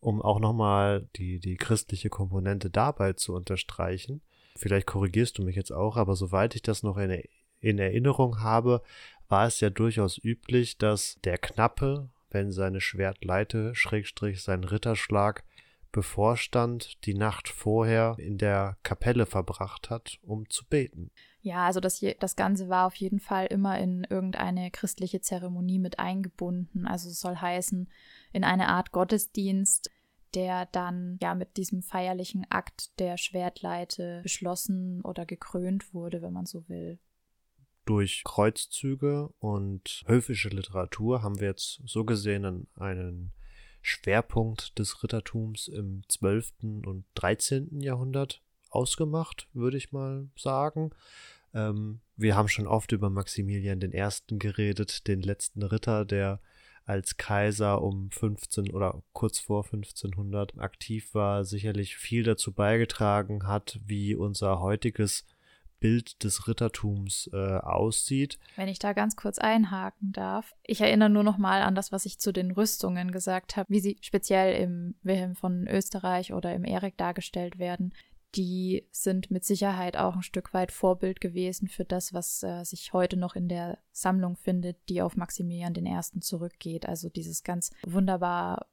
um 0.00 0.22
auch 0.22 0.38
nochmal 0.38 1.08
die, 1.16 1.40
die 1.40 1.56
christliche 1.56 2.08
Komponente 2.08 2.70
dabei 2.70 3.14
zu 3.14 3.34
unterstreichen. 3.34 4.22
Vielleicht 4.56 4.86
korrigierst 4.86 5.38
du 5.38 5.42
mich 5.42 5.56
jetzt 5.56 5.72
auch, 5.72 5.96
aber 5.96 6.14
soweit 6.14 6.54
ich 6.54 6.62
das 6.62 6.82
noch 6.82 6.96
in 6.96 7.22
in 7.60 7.78
Erinnerung 7.78 8.42
habe, 8.42 8.82
war 9.28 9.46
es 9.46 9.60
ja 9.60 9.70
durchaus 9.70 10.22
üblich, 10.22 10.76
dass 10.76 11.18
der 11.24 11.38
Knappe, 11.38 12.10
wenn 12.30 12.52
seine 12.52 12.82
Schwertleite, 12.82 13.74
Schrägstrich 13.74 14.42
sein 14.42 14.64
Ritterschlag 14.64 15.44
bevorstand, 15.94 17.04
die 17.06 17.14
Nacht 17.14 17.48
vorher 17.48 18.16
in 18.18 18.36
der 18.36 18.76
Kapelle 18.82 19.26
verbracht 19.26 19.90
hat, 19.90 20.18
um 20.22 20.50
zu 20.50 20.66
beten. 20.66 21.12
Ja, 21.40 21.66
also 21.66 21.78
das, 21.78 22.04
das 22.18 22.34
Ganze 22.34 22.68
war 22.68 22.86
auf 22.86 22.96
jeden 22.96 23.20
Fall 23.20 23.46
immer 23.46 23.78
in 23.78 24.04
irgendeine 24.04 24.72
christliche 24.72 25.20
Zeremonie 25.20 25.78
mit 25.78 26.00
eingebunden. 26.00 26.86
Also 26.86 27.08
es 27.08 27.20
soll 27.20 27.36
heißen, 27.36 27.88
in 28.32 28.42
eine 28.42 28.68
Art 28.68 28.90
Gottesdienst, 28.90 29.90
der 30.34 30.66
dann 30.66 31.16
ja 31.22 31.36
mit 31.36 31.56
diesem 31.56 31.80
feierlichen 31.82 32.44
Akt 32.50 32.98
der 32.98 33.16
Schwertleite 33.16 34.20
beschlossen 34.24 35.00
oder 35.02 35.24
gekrönt 35.24 35.94
wurde, 35.94 36.22
wenn 36.22 36.32
man 36.32 36.46
so 36.46 36.68
will 36.68 36.98
durch 37.84 38.22
Kreuzzüge 38.24 39.28
und 39.40 40.04
höfische 40.06 40.48
Literatur 40.48 41.22
haben 41.22 41.38
wir 41.38 41.48
jetzt 41.48 41.82
so 41.84 42.04
gesehen 42.04 42.66
einen 42.76 43.32
Schwerpunkt 43.86 44.78
des 44.78 45.02
Rittertums 45.02 45.68
im 45.68 46.02
12. 46.08 46.54
und 46.86 47.04
13. 47.16 47.82
Jahrhundert 47.82 48.40
ausgemacht, 48.70 49.46
würde 49.52 49.76
ich 49.76 49.92
mal 49.92 50.26
sagen. 50.36 50.90
Ähm, 51.52 52.00
wir 52.16 52.34
haben 52.34 52.48
schon 52.48 52.66
oft 52.66 52.92
über 52.92 53.10
Maximilian 53.10 53.82
I. 53.82 54.38
geredet, 54.38 55.06
den 55.06 55.20
letzten 55.20 55.62
Ritter, 55.62 56.06
der 56.06 56.40
als 56.86 57.18
Kaiser 57.18 57.82
um 57.82 58.10
15 58.10 58.70
oder 58.70 59.02
kurz 59.12 59.38
vor 59.38 59.64
1500 59.64 60.58
aktiv 60.58 61.12
war, 61.12 61.44
sicherlich 61.44 61.96
viel 61.96 62.22
dazu 62.22 62.52
beigetragen 62.52 63.46
hat, 63.46 63.80
wie 63.84 64.14
unser 64.14 64.60
heutiges 64.60 65.26
Bild 65.84 66.24
des 66.24 66.48
Rittertums 66.48 67.28
äh, 67.34 67.58
aussieht. 67.58 68.38
Wenn 68.56 68.68
ich 68.68 68.78
da 68.78 68.94
ganz 68.94 69.16
kurz 69.16 69.38
einhaken 69.38 70.12
darf. 70.12 70.54
Ich 70.62 70.80
erinnere 70.80 71.10
nur 71.10 71.24
noch 71.24 71.36
mal 71.36 71.60
an 71.60 71.74
das, 71.74 71.92
was 71.92 72.06
ich 72.06 72.18
zu 72.18 72.32
den 72.32 72.52
Rüstungen 72.52 73.10
gesagt 73.12 73.58
habe, 73.58 73.68
wie 73.68 73.80
sie 73.80 73.98
speziell 74.00 74.62
im 74.62 74.94
Wilhelm 75.02 75.34
von 75.34 75.68
Österreich 75.68 76.32
oder 76.32 76.54
im 76.54 76.64
Erik 76.64 76.96
dargestellt 76.96 77.58
werden. 77.58 77.92
Die 78.34 78.88
sind 78.92 79.30
mit 79.30 79.44
Sicherheit 79.44 79.98
auch 79.98 80.16
ein 80.16 80.22
Stück 80.22 80.54
weit 80.54 80.72
Vorbild 80.72 81.20
gewesen 81.20 81.68
für 81.68 81.84
das, 81.84 82.14
was 82.14 82.42
äh, 82.42 82.64
sich 82.64 82.94
heute 82.94 83.18
noch 83.18 83.36
in 83.36 83.48
der 83.48 83.76
Sammlung 83.92 84.36
findet, 84.36 84.78
die 84.88 85.02
auf 85.02 85.18
Maximilian 85.18 85.74
I. 85.74 86.20
zurückgeht. 86.20 86.88
Also 86.88 87.10
dieses 87.10 87.42
ganz 87.42 87.70
wunderbar 87.86 88.68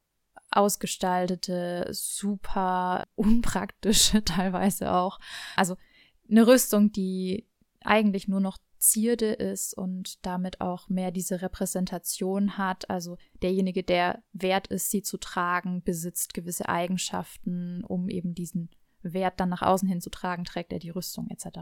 ausgestaltete, 0.50 1.88
super 1.90 3.06
unpraktische 3.16 4.24
teilweise 4.24 4.94
auch. 4.94 5.20
Also 5.56 5.76
eine 6.32 6.46
Rüstung, 6.46 6.90
die 6.90 7.46
eigentlich 7.82 8.26
nur 8.26 8.40
noch 8.40 8.58
Zierde 8.78 9.32
ist 9.32 9.74
und 9.74 10.26
damit 10.26 10.60
auch 10.60 10.88
mehr 10.88 11.12
diese 11.12 11.40
Repräsentation 11.40 12.58
hat. 12.58 12.90
Also 12.90 13.16
derjenige, 13.40 13.84
der 13.84 14.24
wert 14.32 14.66
ist, 14.66 14.90
sie 14.90 15.02
zu 15.02 15.18
tragen, 15.18 15.84
besitzt 15.84 16.34
gewisse 16.34 16.68
Eigenschaften, 16.68 17.84
um 17.84 18.08
eben 18.08 18.34
diesen 18.34 18.70
Wert 19.02 19.38
dann 19.38 19.50
nach 19.50 19.62
außen 19.62 19.88
hin 19.88 20.00
zu 20.00 20.10
tragen, 20.10 20.44
trägt 20.44 20.72
er 20.72 20.80
die 20.80 20.90
Rüstung 20.90 21.28
etc. 21.30 21.60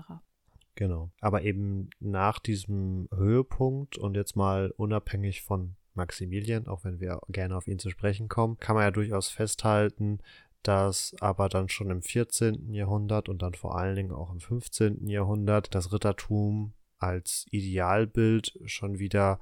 Genau. 0.77 1.11
Aber 1.21 1.43
eben 1.43 1.91
nach 2.01 2.39
diesem 2.39 3.09
Höhepunkt 3.15 3.99
und 3.99 4.15
jetzt 4.15 4.35
mal 4.35 4.73
unabhängig 4.77 5.43
von 5.43 5.77
Maximilian, 5.95 6.69
auch 6.69 6.85
wenn 6.85 7.01
wir 7.01 7.21
gerne 7.29 7.57
auf 7.57 7.67
ihn 7.67 7.79
zu 7.79 7.91
sprechen 7.91 8.29
kommen, 8.29 8.57
kann 8.59 8.77
man 8.77 8.85
ja 8.85 8.91
durchaus 8.91 9.29
festhalten, 9.29 10.21
dass 10.63 11.15
aber 11.21 11.49
dann 11.49 11.69
schon 11.69 11.91
im 11.91 12.03
14. 12.03 12.73
Jahrhundert 12.73 13.29
und 13.29 13.43
dann 13.43 13.55
vor 13.55 13.77
allen 13.77 13.97
Dingen 13.97 14.13
auch 14.13 14.33
im 14.33 14.41
15. 14.41 15.09
Jahrhundert 15.09 15.75
das 15.75 15.93
Rittertum 15.93 16.73
als 16.99 17.47
Idealbild 17.51 18.59
schon 18.67 18.99
wieder 18.99 19.41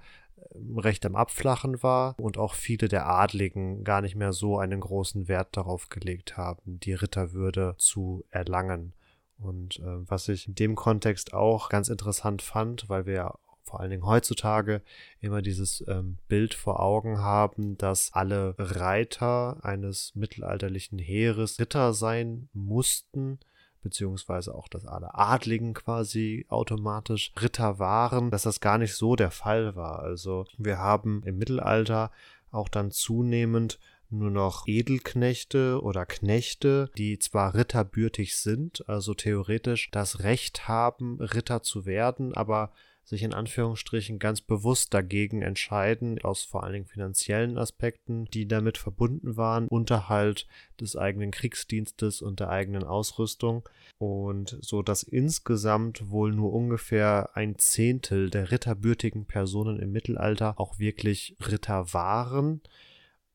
ähm, 0.55 0.79
recht 0.79 1.05
am 1.05 1.17
Abflachen 1.17 1.83
war 1.83 2.15
und 2.19 2.39
auch 2.39 2.55
viele 2.55 2.89
der 2.89 3.09
Adligen 3.09 3.85
gar 3.85 4.01
nicht 4.01 4.15
mehr 4.15 4.33
so 4.33 4.59
einen 4.59 4.81
großen 4.81 5.29
Wert 5.29 5.57
darauf 5.57 5.89
gelegt 5.89 6.37
haben, 6.37 6.79
die 6.81 6.95
Ritterwürde 6.95 7.75
zu 7.79 8.25
erlangen. 8.31 8.95
Und 9.39 9.79
äh, 9.79 10.09
was 10.09 10.29
ich 10.29 10.49
in 10.49 10.55
dem 10.55 10.75
Kontext 10.75 11.33
auch 11.33 11.69
ganz 11.69 11.89
interessant 11.89 12.43
fand, 12.43 12.89
weil 12.89 13.07
wir 13.07 13.15
ja 13.15 13.39
vor 13.69 13.81
allen 13.81 13.91
Dingen 13.91 14.07
heutzutage 14.07 14.83
immer 15.21 15.43
dieses 15.43 15.85
ähm, 15.87 16.19
Bild 16.27 16.55
vor 16.55 16.81
Augen 16.81 17.19
haben, 17.19 17.77
dass 17.77 18.13
alle 18.13 18.55
Reiter 18.59 19.59
eines 19.63 20.15
mittelalterlichen 20.15 20.99
Heeres 20.99 21.61
Ritter 21.61 21.93
sein 21.93 22.49
mussten, 22.53 23.39
beziehungsweise 23.83 24.55
auch, 24.55 24.69
dass 24.69 24.87
alle 24.87 25.15
Adligen 25.15 25.75
quasi 25.75 26.47
automatisch 26.49 27.33
Ritter 27.41 27.79
waren, 27.79 28.31
dass 28.31 28.43
das 28.43 28.61
gar 28.61 28.79
nicht 28.79 28.95
so 28.95 29.17
der 29.17 29.31
Fall 29.31 29.77
war. 29.77 30.01
Also 30.01 30.47
wir 30.57 30.79
haben 30.79 31.23
im 31.25 31.39
Mittelalter 31.39 32.11
auch 32.51 32.69
dann 32.69 32.91
zunehmend 32.91 33.79
nur 34.11 34.31
noch 34.31 34.67
Edelknechte 34.67 35.83
oder 35.83 36.07
Knechte, 36.07 36.91
die 36.97 37.19
zwar 37.19 37.55
ritterbürtig 37.55 38.37
sind, 38.39 38.89
also 38.89 39.15
theoretisch 39.15 39.91
das 39.91 40.21
Recht 40.21 40.67
haben, 40.67 41.21
Ritter 41.21 41.63
zu 41.63 41.85
werden, 41.85 42.35
aber 42.35 42.73
sich 43.09 43.23
in 43.23 43.33
Anführungsstrichen 43.33 44.19
ganz 44.19 44.43
bewusst 44.43 44.93
dagegen 44.93 45.41
entscheiden, 45.41 46.21
aus 46.23 46.45
vor 46.45 46.63
allen 46.63 46.75
Dingen 46.75 46.87
finanziellen 46.87 47.57
Aspekten, 47.57 48.27
die 48.27 48.47
damit 48.47 48.77
verbunden 48.77 49.39
waren, 49.39 49.67
Unterhalt 49.67 50.47
des 50.79 50.95
eigenen 50.95 51.31
Kriegsdienstes 51.31 52.21
und 52.21 52.41
der 52.41 52.51
eigenen 52.51 52.85
Ausrüstung. 52.85 53.67
Und 53.97 54.59
so 54.61 54.83
dass 54.83 55.03
insgesamt 55.03 56.11
wohl 56.11 56.33
nur 56.33 56.53
ungefähr 56.53 57.31
ein 57.33 57.59
Zehntel 57.59 58.29
der 58.29 58.51
ritterbürtigen 58.51 59.25
Personen 59.25 59.81
im 59.81 59.91
Mittelalter 59.91 60.61
auch 60.61 60.79
wirklich 60.79 61.35
Ritter 61.41 61.95
waren 61.95 62.61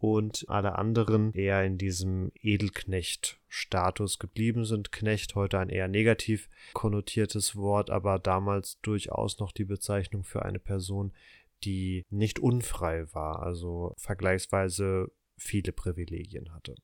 und 0.03 0.43
alle 0.49 0.77
anderen 0.77 1.31
eher 1.31 1.63
in 1.63 1.77
diesem 1.77 2.33
Edelknecht-Status 2.41 4.19
geblieben 4.19 4.65
sind. 4.65 4.91
Knecht 4.91 5.33
heute 5.35 5.59
ein 5.59 5.69
eher 5.69 5.87
negativ 5.87 6.49
konnotiertes 6.73 7.55
Wort, 7.55 7.89
aber 7.89 8.19
damals 8.19 8.81
durchaus 8.81 9.39
noch 9.39 9.53
die 9.53 9.63
Bezeichnung 9.63 10.25
für 10.25 10.43
eine 10.43 10.59
Person, 10.59 11.13
die 11.63 12.03
nicht 12.09 12.39
unfrei 12.39 13.05
war, 13.13 13.43
also 13.43 13.93
vergleichsweise 13.95 15.09
viele 15.37 15.71
Privilegien 15.71 16.53
hatte. 16.53 16.75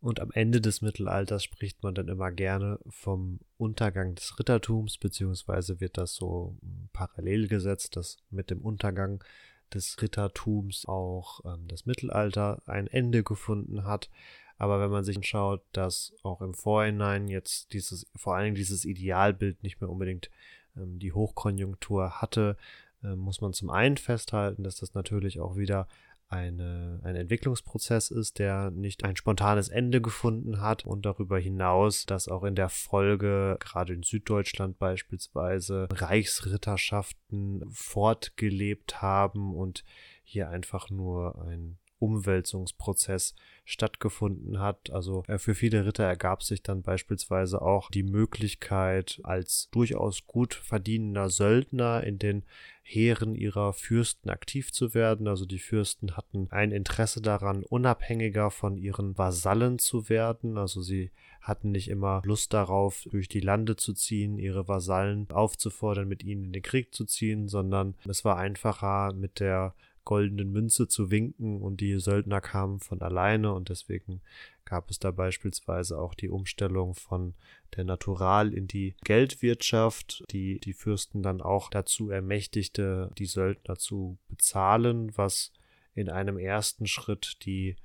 Und 0.00 0.20
am 0.20 0.30
Ende 0.32 0.60
des 0.60 0.82
Mittelalters 0.82 1.42
spricht 1.44 1.82
man 1.82 1.94
dann 1.94 2.08
immer 2.08 2.30
gerne 2.30 2.78
vom 2.90 3.40
Untergang 3.56 4.16
des 4.16 4.38
Rittertums, 4.38 4.98
beziehungsweise 4.98 5.80
wird 5.80 5.96
das 5.96 6.14
so 6.14 6.58
parallel 6.92 7.48
gesetzt, 7.48 7.96
dass 7.96 8.18
mit 8.28 8.50
dem 8.50 8.60
Untergang 8.60 9.24
des 9.72 10.00
Rittertums 10.00 10.86
auch 10.86 11.40
ähm, 11.44 11.66
das 11.68 11.86
Mittelalter 11.86 12.62
ein 12.66 12.86
Ende 12.86 13.22
gefunden 13.22 13.84
hat. 13.84 14.10
Aber 14.56 14.80
wenn 14.80 14.90
man 14.90 15.04
sich 15.04 15.16
anschaut, 15.16 15.62
dass 15.72 16.14
auch 16.22 16.40
im 16.40 16.54
Vorhinein 16.54 17.28
jetzt 17.28 17.72
dieses, 17.72 18.06
vor 18.14 18.36
allen 18.36 18.44
Dingen 18.44 18.56
dieses 18.56 18.84
Idealbild 18.84 19.62
nicht 19.62 19.80
mehr 19.80 19.90
unbedingt 19.90 20.30
ähm, 20.76 20.98
die 20.98 21.12
Hochkonjunktur 21.12 22.20
hatte, 22.20 22.56
äh, 23.02 23.16
muss 23.16 23.40
man 23.40 23.52
zum 23.52 23.70
einen 23.70 23.96
festhalten, 23.96 24.62
dass 24.62 24.76
das 24.76 24.94
natürlich 24.94 25.40
auch 25.40 25.56
wieder 25.56 25.88
eine, 26.34 27.00
ein 27.04 27.14
Entwicklungsprozess 27.14 28.10
ist, 28.10 28.38
der 28.38 28.70
nicht 28.70 29.04
ein 29.04 29.16
spontanes 29.16 29.68
Ende 29.68 30.00
gefunden 30.00 30.60
hat 30.60 30.84
und 30.84 31.06
darüber 31.06 31.38
hinaus, 31.38 32.06
dass 32.06 32.28
auch 32.28 32.42
in 32.42 32.56
der 32.56 32.68
Folge, 32.68 33.56
gerade 33.60 33.94
in 33.94 34.02
Süddeutschland 34.02 34.78
beispielsweise, 34.78 35.88
Reichsritterschaften 35.92 37.64
fortgelebt 37.70 39.00
haben 39.00 39.54
und 39.54 39.84
hier 40.24 40.48
einfach 40.48 40.90
nur 40.90 41.40
ein 41.46 41.78
Umwälzungsprozess 42.04 43.34
stattgefunden 43.64 44.60
hat. 44.60 44.90
Also 44.90 45.24
äh, 45.26 45.38
für 45.38 45.54
viele 45.54 45.86
Ritter 45.86 46.04
ergab 46.04 46.42
sich 46.42 46.62
dann 46.62 46.82
beispielsweise 46.82 47.62
auch 47.62 47.90
die 47.90 48.02
Möglichkeit, 48.02 49.20
als 49.22 49.68
durchaus 49.70 50.26
gut 50.26 50.54
verdienender 50.54 51.30
Söldner 51.30 52.04
in 52.04 52.18
den 52.18 52.44
Heeren 52.82 53.34
ihrer 53.34 53.72
Fürsten 53.72 54.28
aktiv 54.28 54.70
zu 54.70 54.92
werden. 54.92 55.26
Also 55.26 55.46
die 55.46 55.58
Fürsten 55.58 56.16
hatten 56.18 56.48
ein 56.50 56.70
Interesse 56.70 57.22
daran, 57.22 57.64
unabhängiger 57.64 58.50
von 58.50 58.76
ihren 58.76 59.16
Vasallen 59.16 59.78
zu 59.78 60.10
werden. 60.10 60.58
Also 60.58 60.82
sie 60.82 61.10
hatten 61.40 61.72
nicht 61.72 61.88
immer 61.88 62.20
Lust 62.26 62.52
darauf, 62.52 63.06
durch 63.10 63.28
die 63.28 63.40
Lande 63.40 63.76
zu 63.76 63.94
ziehen, 63.94 64.38
ihre 64.38 64.68
Vasallen 64.68 65.30
aufzufordern, 65.30 66.06
mit 66.06 66.22
ihnen 66.22 66.44
in 66.44 66.52
den 66.52 66.62
Krieg 66.62 66.94
zu 66.94 67.06
ziehen, 67.06 67.48
sondern 67.48 67.94
es 68.06 68.24
war 68.24 68.36
einfacher 68.36 69.14
mit 69.14 69.40
der 69.40 69.74
goldenen 70.04 70.52
Münze 70.52 70.88
zu 70.88 71.10
winken 71.10 71.60
und 71.60 71.80
die 71.80 71.98
Söldner 71.98 72.40
kamen 72.40 72.80
von 72.80 73.00
alleine 73.00 73.52
und 73.52 73.68
deswegen 73.68 74.20
gab 74.64 74.90
es 74.90 74.98
da 74.98 75.10
beispielsweise 75.10 75.98
auch 75.98 76.14
die 76.14 76.28
Umstellung 76.28 76.94
von 76.94 77.34
der 77.76 77.84
Natural 77.84 78.52
in 78.52 78.66
die 78.66 78.94
Geldwirtschaft, 79.04 80.24
die 80.30 80.60
die 80.60 80.72
Fürsten 80.72 81.22
dann 81.22 81.40
auch 81.40 81.70
dazu 81.70 82.10
ermächtigte, 82.10 83.10
die 83.18 83.26
Söldner 83.26 83.76
zu 83.76 84.18
bezahlen, 84.28 85.16
was 85.16 85.52
in 85.94 86.08
einem 86.08 86.38
ersten 86.38 86.86
Schritt 86.86 87.44
die 87.44 87.76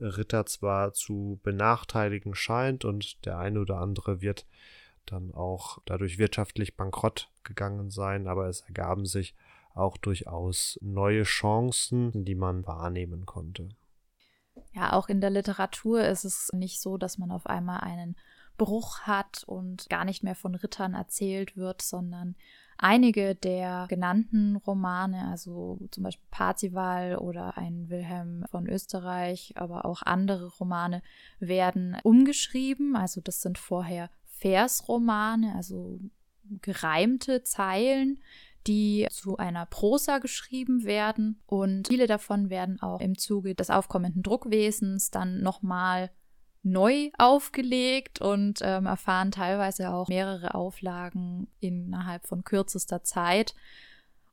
Ritter 0.00 0.44
zwar 0.46 0.92
zu 0.92 1.40
benachteiligen 1.42 2.34
scheint 2.34 2.84
und 2.84 3.24
der 3.24 3.38
eine 3.38 3.60
oder 3.60 3.78
andere 3.78 4.20
wird 4.20 4.46
dann 5.06 5.32
auch 5.34 5.78
dadurch 5.84 6.18
wirtschaftlich 6.18 6.76
bankrott 6.76 7.30
gegangen 7.42 7.90
sein, 7.90 8.26
aber 8.26 8.48
es 8.48 8.62
ergaben 8.62 9.06
sich 9.06 9.34
auch 9.74 9.96
durchaus 9.96 10.78
neue 10.80 11.24
Chancen, 11.24 12.24
die 12.24 12.34
man 12.34 12.66
wahrnehmen 12.66 13.26
konnte. 13.26 13.68
Ja, 14.72 14.92
auch 14.92 15.08
in 15.08 15.20
der 15.20 15.30
Literatur 15.30 16.04
ist 16.04 16.24
es 16.24 16.50
nicht 16.52 16.80
so, 16.80 16.96
dass 16.96 17.18
man 17.18 17.30
auf 17.30 17.46
einmal 17.46 17.80
einen 17.80 18.16
Bruch 18.56 19.00
hat 19.00 19.42
und 19.46 19.88
gar 19.90 20.04
nicht 20.04 20.22
mehr 20.22 20.36
von 20.36 20.54
Rittern 20.54 20.94
erzählt 20.94 21.56
wird, 21.56 21.82
sondern 21.82 22.36
einige 22.78 23.34
der 23.34 23.86
genannten 23.88 24.56
Romane, 24.56 25.28
also 25.28 25.78
zum 25.90 26.04
Beispiel 26.04 26.26
Parzival 26.30 27.16
oder 27.16 27.56
ein 27.58 27.88
Wilhelm 27.88 28.44
von 28.50 28.68
Österreich, 28.68 29.54
aber 29.56 29.84
auch 29.84 30.02
andere 30.02 30.46
Romane 30.46 31.02
werden 31.40 31.96
umgeschrieben. 32.02 32.96
Also 32.96 33.20
das 33.20 33.42
sind 33.42 33.58
vorher 33.58 34.10
Versromane, 34.24 35.54
also 35.56 35.98
gereimte 36.60 37.42
Zeilen, 37.42 38.20
die 38.66 39.06
zu 39.10 39.36
einer 39.36 39.66
Prosa 39.66 40.18
geschrieben 40.18 40.84
werden. 40.84 41.40
Und 41.46 41.88
viele 41.88 42.06
davon 42.06 42.50
werden 42.50 42.80
auch 42.80 43.00
im 43.00 43.18
Zuge 43.18 43.54
des 43.54 43.70
aufkommenden 43.70 44.22
Druckwesens 44.22 45.10
dann 45.10 45.42
nochmal 45.42 46.10
neu 46.62 47.10
aufgelegt 47.18 48.22
und 48.22 48.60
ähm, 48.62 48.86
erfahren 48.86 49.30
teilweise 49.30 49.92
auch 49.92 50.08
mehrere 50.08 50.54
Auflagen 50.54 51.46
innerhalb 51.60 52.26
von 52.26 52.42
kürzester 52.42 53.04
Zeit 53.04 53.54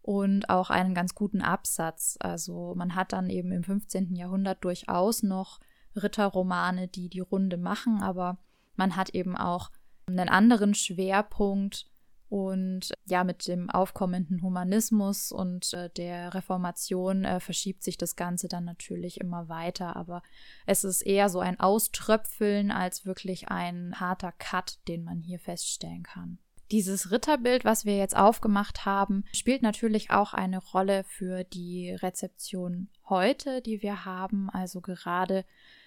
und 0.02 0.50
auch 0.50 0.70
einen 0.70 0.94
ganz 0.96 1.14
guten 1.14 1.42
Absatz. 1.42 2.18
Also 2.22 2.74
man 2.76 2.96
hat 2.96 3.12
dann 3.12 3.30
eben 3.30 3.52
im 3.52 3.64
15. 3.64 4.16
Jahrhundert 4.16 4.64
durchaus 4.64 5.24
noch 5.24 5.60
Ritterromane, 5.96 6.88
die 6.88 7.10
die 7.10 7.20
Runde 7.20 7.58
machen, 7.58 8.02
aber 8.02 8.38
man 8.78 8.96
hat 8.96 9.10
eben 9.10 9.36
auch 9.36 9.70
einen 10.08 10.30
anderen 10.30 10.74
Schwerpunkt 10.74 11.91
und 12.32 12.94
ja, 13.04 13.26
mit 13.26 13.46
dem 13.46 13.70
aufkommenden 13.70 14.42
Humanismus 14.42 15.34
und 15.34 15.74
äh, 15.74 15.90
der 15.90 16.34
Reformation 16.34 17.26
äh, 17.26 17.42
verschiebt 17.42 17.84
sich 17.84 17.98
das 17.98 18.16
Ganze 18.16 18.48
dann 18.48 18.64
natürlich 18.64 19.20
immer 19.20 19.50
weiter. 19.50 19.98
Aber 19.98 20.24
es 20.66 20.86
ist 20.86 21.02
eher 21.02 21.28
so 21.28 21.42
ein 21.42 21.60
Auströpfeln 21.60 22.72
als 22.72 23.06
wirklich 23.06 23.50
ein 23.50 24.00
harter 24.00 24.32
Cut, 24.32 24.80
den 24.88 25.04
man 25.04 25.20
hier 25.20 25.40
feststellen 25.40 26.04
kann. 26.04 26.40
Dieses 26.72 27.12
Ritterbild, 27.12 27.66
was 27.66 27.84
wir 27.84 27.98
jetzt 27.98 28.16
aufgemacht 28.16 28.86
haben, 28.86 29.26
spielt 29.34 29.62
natürlich 29.62 30.12
auch 30.12 30.34
eine 30.34 30.60
Rolle 30.60 31.04
für 31.04 31.44
die 31.44 31.92
Rezeption 31.92 32.88
heute, 33.10 33.62
die 33.62 33.82
wir 33.82 34.06
haben. 34.06 34.50
Also 34.50 34.80
gerade, 34.80 35.44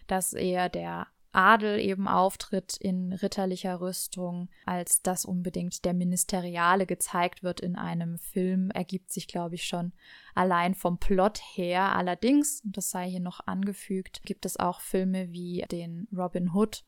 dass 0.09 0.35
eher 0.35 0.69
der 0.69 1.07
Adel 1.35 1.78
eben 1.78 2.09
auftritt 2.09 2.76
in 2.76 3.12
ritterlicher 3.12 3.80
Rüstung, 3.80 4.49
als 4.66 5.03
dass 5.03 5.24
unbedingt 5.24 5.85
der 5.85 5.95
Ministeriale 5.95 6.87
gezeigt 6.87 7.43
wird 7.43 7.61
in 7.61 7.76
einem 7.76 8.18
Film, 8.18 8.70
ergibt 8.70 9.12
sich, 9.12 9.26
glaube 9.26 9.57
ich, 9.57 9.64
schon 9.64 9.93
allein 10.35 10.74
vom 10.74 10.99
Plot 10.99 11.41
her. 11.55 11.95
Allerdings, 11.95 12.62
das 12.64 12.91
sei 12.91 13.09
hier 13.09 13.20
noch 13.20 13.41
angefügt, 13.47 14.22
gibt 14.24 14.47
es 14.47 14.59
auch 14.59 14.80
Filme 14.80 15.32
wie 15.32 15.64
den 15.70 16.09
Robin 16.16 16.53
Hood 16.55 16.85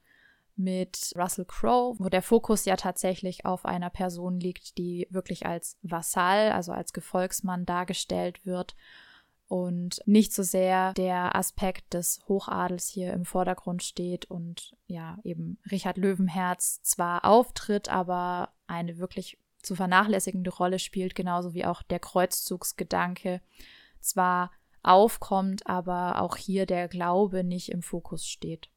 mit 0.56 1.12
Russell 1.16 1.44
Crowe, 1.44 1.96
wo 1.98 2.08
der 2.08 2.22
Fokus 2.22 2.64
ja 2.64 2.76
tatsächlich 2.76 3.44
auf 3.44 3.66
einer 3.66 3.90
Person 3.90 4.40
liegt, 4.40 4.78
die 4.78 5.06
wirklich 5.10 5.44
als 5.44 5.78
Vasall, 5.82 6.52
also 6.52 6.72
als 6.72 6.92
Gefolgsmann 6.92 7.66
dargestellt 7.66 8.46
wird 8.46 8.74
und 9.48 10.00
nicht 10.06 10.32
so 10.32 10.42
sehr 10.42 10.92
der 10.94 11.36
Aspekt 11.36 11.94
des 11.94 12.20
Hochadels 12.28 12.88
hier 12.88 13.12
im 13.12 13.24
Vordergrund 13.24 13.82
steht 13.82 14.24
und 14.30 14.76
ja 14.86 15.18
eben 15.22 15.58
Richard 15.70 15.98
Löwenherz 15.98 16.82
zwar 16.82 17.24
auftritt, 17.24 17.88
aber 17.88 18.50
eine 18.66 18.98
wirklich 18.98 19.38
zu 19.62 19.74
vernachlässigende 19.74 20.50
Rolle 20.50 20.78
spielt, 20.78 21.14
genauso 21.14 21.54
wie 21.54 21.64
auch 21.64 21.82
der 21.82 21.98
Kreuzzugsgedanke 21.98 23.40
zwar 24.00 24.50
aufkommt, 24.82 25.66
aber 25.66 26.20
auch 26.20 26.36
hier 26.36 26.66
der 26.66 26.88
Glaube 26.88 27.44
nicht 27.44 27.70
im 27.70 27.82
Fokus 27.82 28.26
steht. 28.26 28.70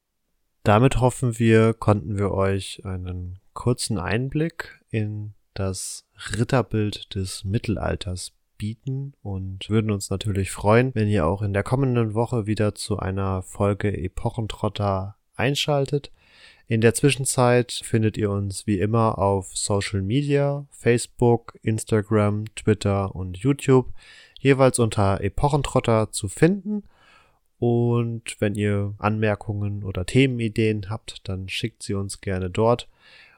Damit 0.63 0.99
hoffen 0.99 1.39
wir, 1.39 1.73
konnten 1.73 2.17
wir 2.17 2.31
euch 2.31 2.85
einen 2.85 3.39
kurzen 3.53 3.97
Einblick 3.97 4.83
in 4.89 5.33
das 5.53 6.05
Ritterbild 6.35 7.15
des 7.15 7.43
Mittelalters 7.43 8.33
bieten 8.59 9.13
und 9.23 9.67
würden 9.71 9.89
uns 9.89 10.11
natürlich 10.11 10.51
freuen, 10.51 10.93
wenn 10.93 11.07
ihr 11.07 11.25
auch 11.25 11.41
in 11.41 11.53
der 11.53 11.63
kommenden 11.63 12.13
Woche 12.13 12.45
wieder 12.45 12.75
zu 12.75 12.99
einer 12.99 13.41
Folge 13.41 13.97
Epochentrotter 13.97 15.15
einschaltet. 15.35 16.11
In 16.67 16.81
der 16.81 16.93
Zwischenzeit 16.93 17.71
findet 17.71 18.15
ihr 18.17 18.29
uns 18.29 18.67
wie 18.67 18.79
immer 18.79 19.17
auf 19.17 19.57
Social 19.57 20.03
Media, 20.03 20.67
Facebook, 20.69 21.57
Instagram, 21.63 22.45
Twitter 22.53 23.15
und 23.15 23.37
YouTube, 23.37 23.87
jeweils 24.39 24.77
unter 24.77 25.21
Epochentrotter 25.21 26.11
zu 26.11 26.27
finden. 26.27 26.83
Und 27.57 28.35
wenn 28.39 28.53
ihr 28.53 28.93
Anmerkungen 28.99 29.83
oder 29.83 30.05
Themenideen 30.05 30.91
habt, 30.91 31.27
dann 31.27 31.49
schickt 31.49 31.81
sie 31.81 31.95
uns 31.95 32.21
gerne 32.21 32.51
dort. 32.51 32.87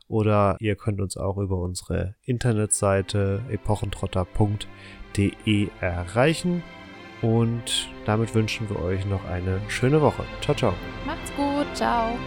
Oder 0.08 0.58
ihr 0.60 0.76
könnt 0.76 1.00
uns 1.00 1.16
auch 1.16 1.38
über 1.38 1.58
unsere 1.58 2.16
Internetseite 2.26 3.44
epochentrotter.de 3.50 4.68
erreichen. 5.80 6.64
Und 7.22 7.90
damit 8.06 8.34
wünschen 8.34 8.70
wir 8.70 8.82
euch 8.82 9.06
noch 9.06 9.24
eine 9.26 9.62
schöne 9.68 10.02
Woche. 10.02 10.24
Ciao, 10.42 10.56
ciao. 10.56 10.74
Macht's 11.06 11.32
gut. 11.36 11.68
Ciao. 11.76 12.18